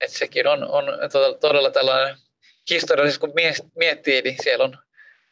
[0.00, 0.84] Et sekin on, on
[1.40, 2.16] todella tällainen
[2.70, 3.32] historiallisesti, kun
[3.74, 4.78] miettii, niin siellä on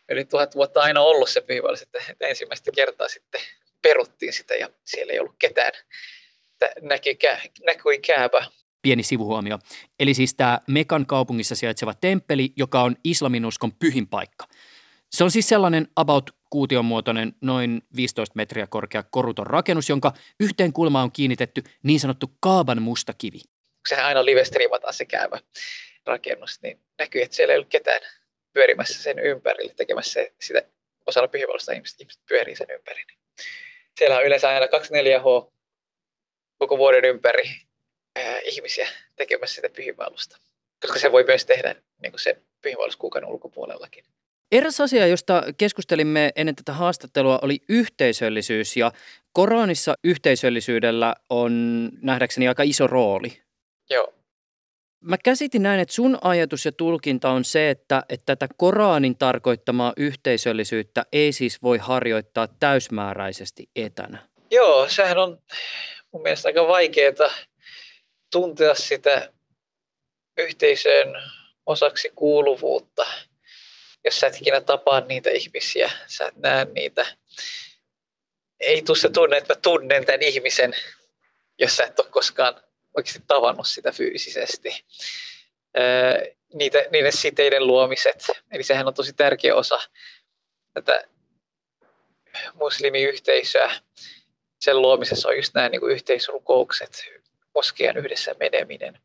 [0.08, 3.40] yli tuhat vuotta aina ollut se pyhivallis, että, ensimmäistä kertaa sitten
[3.82, 5.72] peruttiin sitä ja siellä ei ollut ketään.
[6.80, 7.18] Näki,
[7.66, 8.44] näkyi kääpä.
[8.82, 9.58] Pieni sivuhuomio.
[10.00, 14.46] Eli siis tämä Mekan kaupungissa sijaitseva temppeli, joka on islaminuskon pyhin paikka.
[15.10, 20.72] Se on siis sellainen about kuution muotoinen, noin 15 metriä korkea koruton rakennus, jonka yhteen
[20.72, 23.40] kulmaan on kiinnitetty niin sanottu Kaaban musta kivi.
[23.88, 25.38] Sehän aina livestriivataan se käyvä
[26.06, 28.00] rakennus, niin näkyy, että siellä ei ollut ketään
[28.52, 30.62] pyörimässä sen ympärille, tekemässä sitä
[31.06, 33.04] osalla pyhiinvaellusta ihmiset, ihmiset pyörii sen ympäri.
[33.04, 33.18] Niin
[33.98, 35.52] siellä on yleensä aina 24H
[36.58, 37.50] koko vuoden ympäri
[38.16, 40.38] ää, ihmisiä tekemässä sitä pyhiinvaellusta,
[40.80, 44.04] koska se voi myös tehdä niin kuin sen pyhiinvaelluskuukauden ulkopuolellakin.
[44.52, 48.92] Eräs asia, josta keskustelimme ennen tätä haastattelua, oli yhteisöllisyys ja
[49.32, 51.52] Koranissa yhteisöllisyydellä on
[52.02, 53.42] nähdäkseni aika iso rooli.
[53.90, 54.14] Joo.
[55.02, 59.92] Mä käsitin näin, että sun ajatus ja tulkinta on se, että, että tätä Koranin tarkoittamaa
[59.96, 64.18] yhteisöllisyyttä ei siis voi harjoittaa täysmääräisesti etänä.
[64.50, 65.38] Joo, sehän on
[66.12, 67.30] mun mielestä aika vaikeaa
[68.30, 69.32] tuntea sitä
[70.38, 71.08] yhteisöön
[71.66, 73.06] osaksi kuuluvuutta–
[74.04, 77.06] jos sä et ikinä tapaa niitä ihmisiä, sä et näe niitä.
[78.60, 80.74] Ei tule se tunne, että mä tunnen tämän ihmisen,
[81.58, 82.62] jos sä et ole koskaan
[82.96, 84.84] oikeasti tavannut sitä fyysisesti.
[86.54, 89.80] niitä, niiden siteiden luomiset, eli sehän on tosi tärkeä osa
[90.74, 91.04] tätä
[92.54, 93.72] muslimiyhteisöä.
[94.60, 97.04] Sen luomisessa on just nämä niin kuin yhteisrukoukset,
[97.54, 98.98] moskean yhdessä meneminen.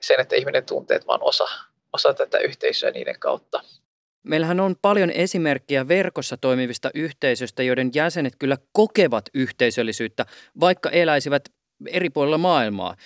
[0.00, 1.48] Sen, että ihminen tuntee, että oon osa,
[1.92, 3.60] osa tätä yhteisöä niiden kautta.
[4.22, 10.26] Meillähän on paljon esimerkkejä verkossa toimivista yhteisöistä, joiden jäsenet kyllä kokevat yhteisöllisyyttä,
[10.60, 11.42] vaikka eläisivät
[11.86, 12.96] eri puolilla maailmaa.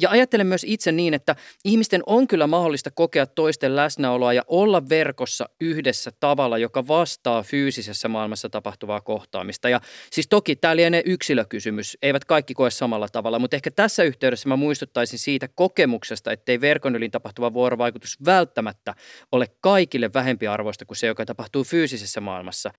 [0.00, 4.88] Ja ajattelen myös itse niin, että ihmisten on kyllä mahdollista kokea toisten läsnäoloa ja olla
[4.88, 9.68] verkossa yhdessä tavalla, joka vastaa fyysisessä maailmassa tapahtuvaa kohtaamista.
[9.68, 9.80] Ja
[10.12, 14.56] siis toki tämä lienee yksilökysymys, eivät kaikki koe samalla tavalla, mutta ehkä tässä yhteydessä mä
[14.56, 18.94] muistuttaisin siitä kokemuksesta, ettei verkon ylin tapahtuva vuorovaikutus välttämättä
[19.32, 22.70] ole kaikille vähempiarvoista kuin se, joka tapahtuu fyysisessä maailmassa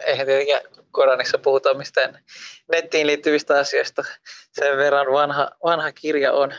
[0.00, 2.24] eihän tietenkään Koranissa puhuta mistään
[2.72, 4.04] nettiin liittyvistä asioista.
[4.52, 6.54] Sen verran vanha, vanha kirja on.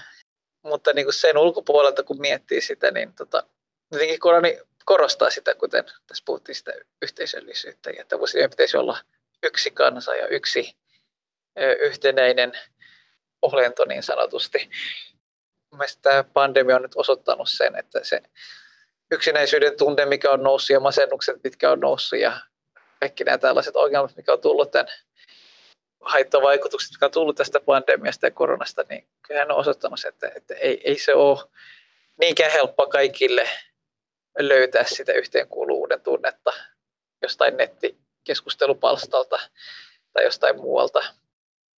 [0.64, 3.44] Mutta niin kuin sen ulkopuolelta, kun miettii sitä, niin tota,
[3.92, 8.98] jotenkin Korani korostaa sitä, kuten tässä puhuttiin sitä yhteisöllisyyttä, ja että meidän pitäisi olla
[9.44, 10.78] yksi kansa ja yksi
[11.80, 12.52] yhtenäinen
[13.42, 14.70] olento niin sanotusti.
[15.72, 18.22] Mielestäni tämä pandemia on nyt osoittanut sen, että se
[19.12, 22.40] yksinäisyyden tunne, mikä on noussut ja masennukset, mitkä on noussut ja
[23.00, 24.88] kaikki nämä tällaiset ongelmat, mikä on tullut tämän
[26.02, 30.82] haittavaikutukset, jotka on tullut tästä pandemiasta ja koronasta, niin kyllähän on osoittanut, että, että ei,
[30.84, 31.40] ei se ole
[32.20, 33.50] niinkään helppoa kaikille
[34.40, 36.54] löytää sitä yhteenkuuluvuuden tunnetta
[37.22, 39.40] jostain nettikeskustelupalstalta
[40.14, 41.00] tai jostain muualta.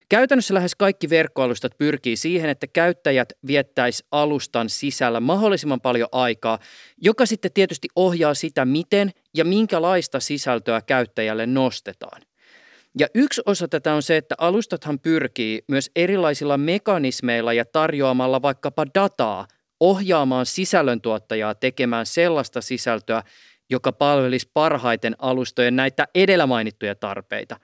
[0.10, 6.60] Käytännössä lähes kaikki verkkoalustat pyrkii siihen, että käyttäjät viettäisi alustan sisällä mahdollisimman paljon aikaa,
[6.98, 12.22] joka sitten tietysti ohjaa sitä, miten ja minkälaista sisältöä käyttäjälle nostetaan.
[13.00, 18.86] Ja yksi osa tätä on se, että alustathan pyrkii myös erilaisilla mekanismeilla ja tarjoamalla vaikkapa
[18.96, 19.48] dataa
[19.80, 23.24] ohjaamaan sisällöntuottajaa tekemään sellaista sisältöä,
[23.70, 27.60] joka palvelisi parhaiten alustojen näitä edellä mainittuja tarpeita.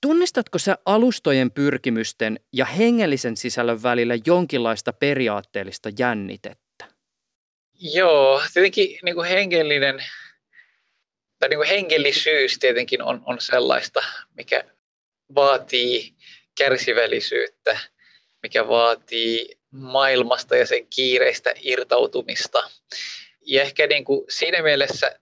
[0.00, 6.84] Tunnistatko sä alustojen pyrkimysten ja hengellisen sisällön välillä jonkinlaista periaatteellista jännitettä?
[7.94, 10.04] Joo, tietenkin niin kuin hengellinen
[11.44, 14.64] tai niin kuin hengellisyys tietenkin on, on sellaista, mikä
[15.34, 16.14] vaatii
[16.58, 17.78] kärsivällisyyttä,
[18.42, 22.70] mikä vaatii maailmasta ja sen kiireistä irtautumista.
[23.40, 25.20] Ja ehkä niin kuin siinä mielessä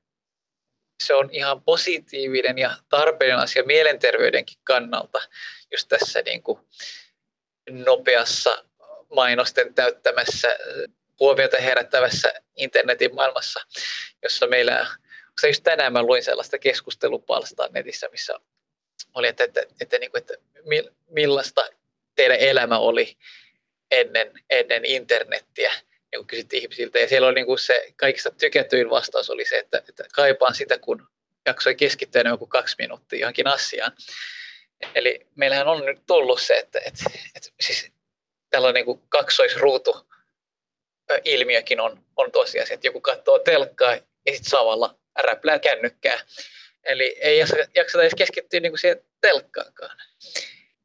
[1.02, 5.20] se on ihan positiivinen ja tarpeellinen asia mielenterveydenkin kannalta,
[5.72, 6.58] just tässä niin kuin
[7.70, 8.64] nopeassa
[9.14, 10.48] mainosten täyttämässä,
[11.20, 13.60] huomiota herättävässä internetin maailmassa,
[14.22, 14.86] jossa meillä
[15.42, 18.40] se just tänään mä luin sellaista keskustelupalstaa netissä, missä
[19.14, 20.34] oli, että, että, että, niin että
[21.08, 21.68] millaista
[22.14, 23.16] teidän elämä oli
[23.90, 26.98] ennen, ennen internettiä, niin kun kysyttiin ihmisiltä.
[26.98, 30.78] Ja siellä oli niin kuin se kaikista tykätyin vastaus oli se, että, että kaipaan sitä,
[30.78, 31.08] kun
[31.46, 33.92] jaksoi keskittyä enemmän kuin kaksi minuuttia johonkin asiaan.
[34.94, 37.90] Eli meillähän on nyt tullut se, että, että, että siis
[38.50, 40.06] tällainen niin kaksoisruutu
[41.24, 46.20] ilmiökin on, on tosiasia, että joku katsoo telkkaa ja sitten samalla räplää kännykkää.
[46.84, 47.38] Eli ei
[47.74, 49.96] jakseta edes keskittyä niin kuin siihen telkkaankaan.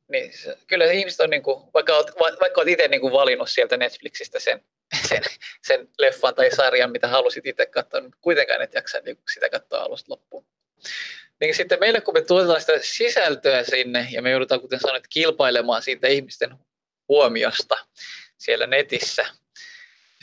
[0.07, 0.32] Niin
[0.67, 4.39] kyllä ihmiset on, niin kuin, vaikka olet, vaikka olet itse niin kuin valinnut sieltä Netflixistä
[4.39, 4.63] sen,
[5.07, 5.23] sen,
[5.67, 9.80] sen leffan tai sarjan, mitä halusit itse katsoa, niin kuitenkaan et jaksa niin sitä katsoa
[9.80, 10.45] alusta loppuun.
[11.41, 15.82] Niin sitten meille, kun me tuotetaan sitä sisältöä sinne, ja me joudutaan, kuten sanoit, kilpailemaan
[15.82, 16.55] siitä ihmisten
[17.09, 17.78] huomiosta
[18.38, 19.25] siellä netissä.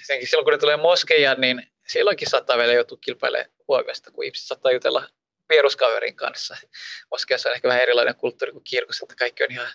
[0.06, 4.46] Senkin silloin, kun ne tulee moskeja, niin silloinkin saattaa vielä joutua kilpailemaan huomiosta, kun ihmiset
[4.46, 5.08] saattaa jutella
[5.48, 6.56] vieruskaverin kanssa.
[7.10, 9.68] Moskeassa on ehkä vähän erilainen kulttuuri kuin kirkossa, että kaikki on ihan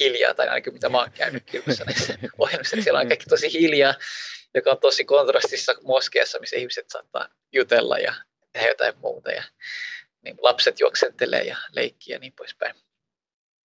[0.00, 3.52] hiljaa, tai ainakin mitä mä oon käynyt kirkossa näissä ohjelmissa, niin siellä on kaikki tosi
[3.52, 3.94] hiljaa,
[4.54, 8.14] joka on tosi kontrastissa moskeassa, missä ihmiset saattaa jutella ja
[8.52, 9.42] tehdä jotain muuta, ja
[10.24, 12.74] niin lapset juoksentelee ja leikkiä ja niin poispäin.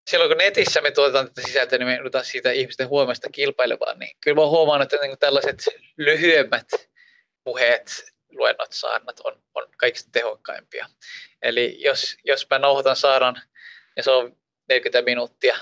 [0.09, 4.17] Silloin kun netissä me tuotetaan tätä sisältöä, niin me joudutaan siitä ihmisten huomiosta kilpailemaan, niin
[4.21, 5.65] kyllä mä oon huomannut, että niin tällaiset
[5.97, 6.67] lyhyemmät
[7.43, 10.85] puheet, luennot, saarnat on, on kaikista tehokkaimpia.
[11.41, 13.41] Eli jos, jos mä nauhoitan saaran
[13.97, 14.37] ja se on
[14.69, 15.55] 40 minuuttia,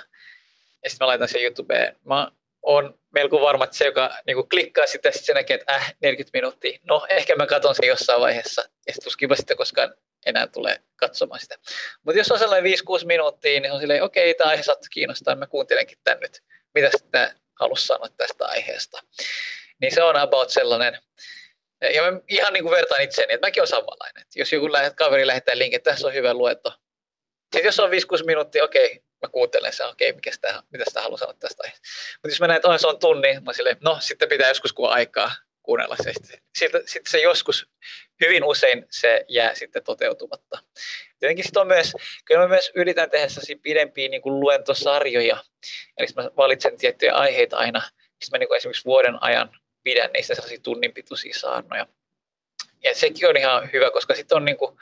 [0.83, 4.87] ja sitten mä laitan sen YouTubeen, mä oon melko varma, että se, joka niin klikkaa
[4.87, 6.79] sitä, sitten se näkee, että äh, 40 minuuttia.
[6.83, 9.93] No, ehkä mä katson sen jossain vaiheessa, ja sitten tuskinpa sitten koskaan
[10.25, 11.57] enää tulee katsomaan sitä.
[12.03, 15.35] Mutta jos on sellainen 5-6 minuuttia, niin on silleen, okei, okay, tämä aihe saattaa kiinnostaa,
[15.35, 16.43] mä kuuntelenkin tämän nyt.
[16.75, 17.29] Mitä sitten
[17.59, 19.01] halusi sanoa tästä aiheesta?
[19.81, 20.97] Niin se on about sellainen
[21.81, 24.23] ja mä ihan niin kuin vertaan itseäni, että mäkin olen samanlainen.
[24.35, 26.73] Jos joku lähet, kaveri lähettää linkin, että tässä on hyvä luetto.
[27.41, 27.93] Sitten jos on 5-6
[28.25, 31.87] minuuttia, okei, mä kuuntelen sen, okei, mikä sitä, mitä sitä haluaa sanoa tästä aiheesta.
[32.15, 34.89] Mutta jos mä näen, että se on tunni, mä silleen, no sitten pitää joskus kun
[34.89, 35.31] aikaa
[35.63, 36.13] kuunnella se.
[36.57, 37.67] Sitten, sitten se joskus,
[38.25, 40.59] hyvin usein se jää sitten toteutumatta.
[41.19, 41.93] Tietenkin sitten on myös,
[42.25, 45.43] kyllä mä myös yritän tehdä sellaisia pidempiä niin kuin luentosarjoja.
[45.97, 47.81] Eli mä valitsen tiettyjä aiheita aina.
[47.81, 51.87] Sitten mä niin kuin esimerkiksi vuoden ajan pidän niistä sellaisia tunnin pituisia saarnoja.
[52.83, 54.79] Ja sekin on ihan hyvä, koska sitten on niinku,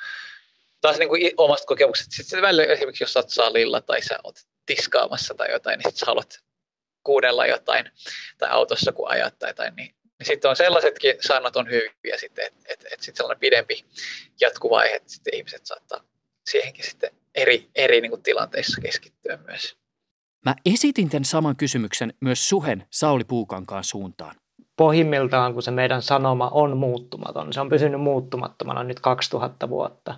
[0.81, 5.51] taas niinku omasta kokemuksesta, sitten välillä esimerkiksi jos olet salilla tai sä oot tiskaamassa tai
[5.51, 6.39] jotain, niin sitten sä haluat
[7.03, 7.91] kuunnella jotain
[8.37, 12.45] tai autossa kun ajat tai jotain, niin, niin sitten on sellaisetkin saarnat on hyviä sitten,
[12.45, 13.85] että et, et sitten sellainen pidempi
[14.41, 16.03] jatkuva aihe, että sitten ihmiset saattaa
[16.49, 19.77] siihenkin sitten eri, eri niin kuin tilanteissa keskittyä myös.
[20.45, 24.35] Mä esitin tämän saman kysymyksen myös Suhen Sauli Puukankaan suuntaan
[24.80, 30.15] pohjimmiltaan, kun se meidän sanoma on muuttumaton, se on pysynyt muuttumattomana nyt 2000 vuotta,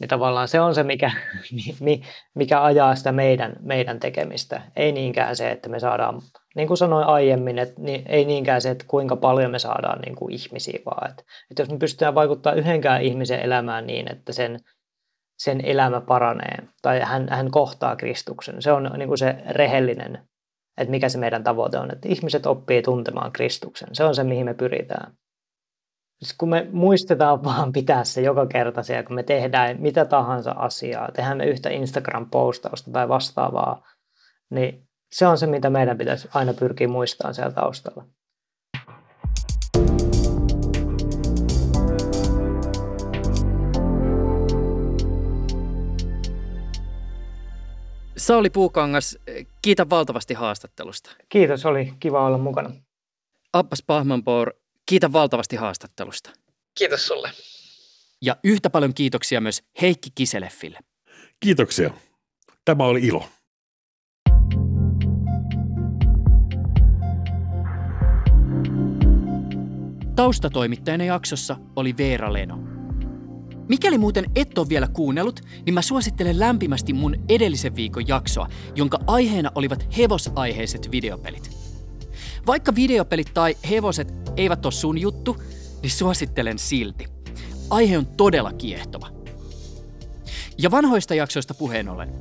[0.00, 1.10] niin tavallaan se on se, mikä,
[2.34, 4.62] mikä ajaa sitä meidän, meidän tekemistä.
[4.76, 6.22] Ei niinkään se, että me saadaan
[6.56, 10.16] niin kuin sanoin aiemmin, että niin, ei niinkään se, että kuinka paljon me saadaan niin
[10.16, 14.60] kuin ihmisiä, vaan että, että jos me pystytään vaikuttaa yhdenkään ihmisen elämään niin, että sen,
[15.38, 20.28] sen elämä paranee tai hän, hän kohtaa Kristuksen, se on niin kuin se rehellinen,
[20.78, 23.88] että mikä se meidän tavoite on, että ihmiset oppii tuntemaan Kristuksen.
[23.92, 25.12] Se on se, mihin me pyritään.
[26.18, 30.50] Siis kun me muistetaan vaan pitää se joka kerta siellä, kun me tehdään mitä tahansa
[30.50, 33.86] asiaa, tehdään me yhtä Instagram-postausta tai vastaavaa,
[34.50, 38.04] niin se on se, mitä meidän pitäisi aina pyrkiä muistamaan siellä taustalla.
[48.18, 49.18] Sauli Puukangas,
[49.62, 51.10] kiitän valtavasti haastattelusta.
[51.28, 52.70] Kiitos, oli kiva olla mukana.
[53.52, 54.52] Appas Pahmanpour,
[54.86, 56.30] kiitän valtavasti haastattelusta.
[56.78, 57.30] Kiitos sulle.
[58.22, 60.78] Ja yhtä paljon kiitoksia myös Heikki Kiseleffille.
[61.40, 61.90] Kiitoksia.
[62.64, 63.24] Tämä oli ilo.
[70.16, 72.67] Taustatoimittajana jaksossa oli Veera Leno.
[73.68, 78.98] Mikäli muuten et ole vielä kuunnellut, niin mä suosittelen lämpimästi mun edellisen viikon jaksoa, jonka
[79.06, 81.50] aiheena olivat hevosaiheiset videopelit.
[82.46, 85.36] Vaikka videopelit tai hevoset eivät ole sun juttu,
[85.82, 87.06] niin suosittelen silti.
[87.70, 89.08] Aihe on todella kiehtova.
[90.58, 92.14] Ja vanhoista jaksoista puheen ollen.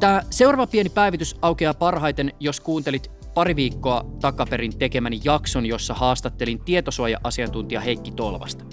[0.00, 6.60] Tämä seuraava pieni päivitys aukeaa parhaiten, jos kuuntelit pari viikkoa takaperin tekemäni jakson, jossa haastattelin
[6.64, 8.64] tietosuoja-asiantuntija Heikki Tolvasta.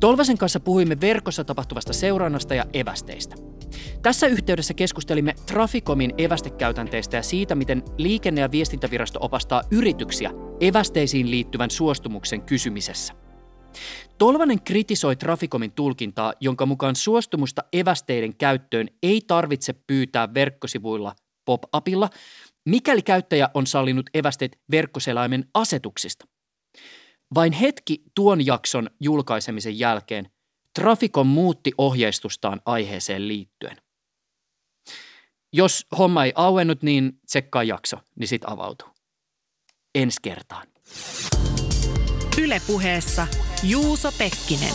[0.00, 3.36] Tolvasen kanssa puhuimme verkossa tapahtuvasta seurannasta ja evästeistä.
[4.02, 10.30] Tässä yhteydessä keskustelimme Traficomin evästekäytänteistä ja siitä, miten liikenne- ja viestintävirasto opastaa yrityksiä
[10.60, 13.14] evästeisiin liittyvän suostumuksen kysymisessä.
[14.18, 22.10] Tolvanen kritisoi Traficomin tulkintaa, jonka mukaan suostumusta evästeiden käyttöön ei tarvitse pyytää verkkosivuilla pop-upilla,
[22.64, 26.37] mikäli käyttäjä on sallinut evästeet verkkoselaimen asetuksista.
[27.34, 30.30] Vain hetki tuon jakson julkaisemisen jälkeen
[30.74, 33.76] Trafikon muutti ohjeistustaan aiheeseen liittyen.
[35.52, 38.88] Jos homma ei auennut, niin tsekkaa jakso, niin sit avautuu.
[39.94, 40.66] Ensi kertaan.
[42.42, 43.26] Ylepuheessa
[43.62, 44.74] Juuso Pekkinen.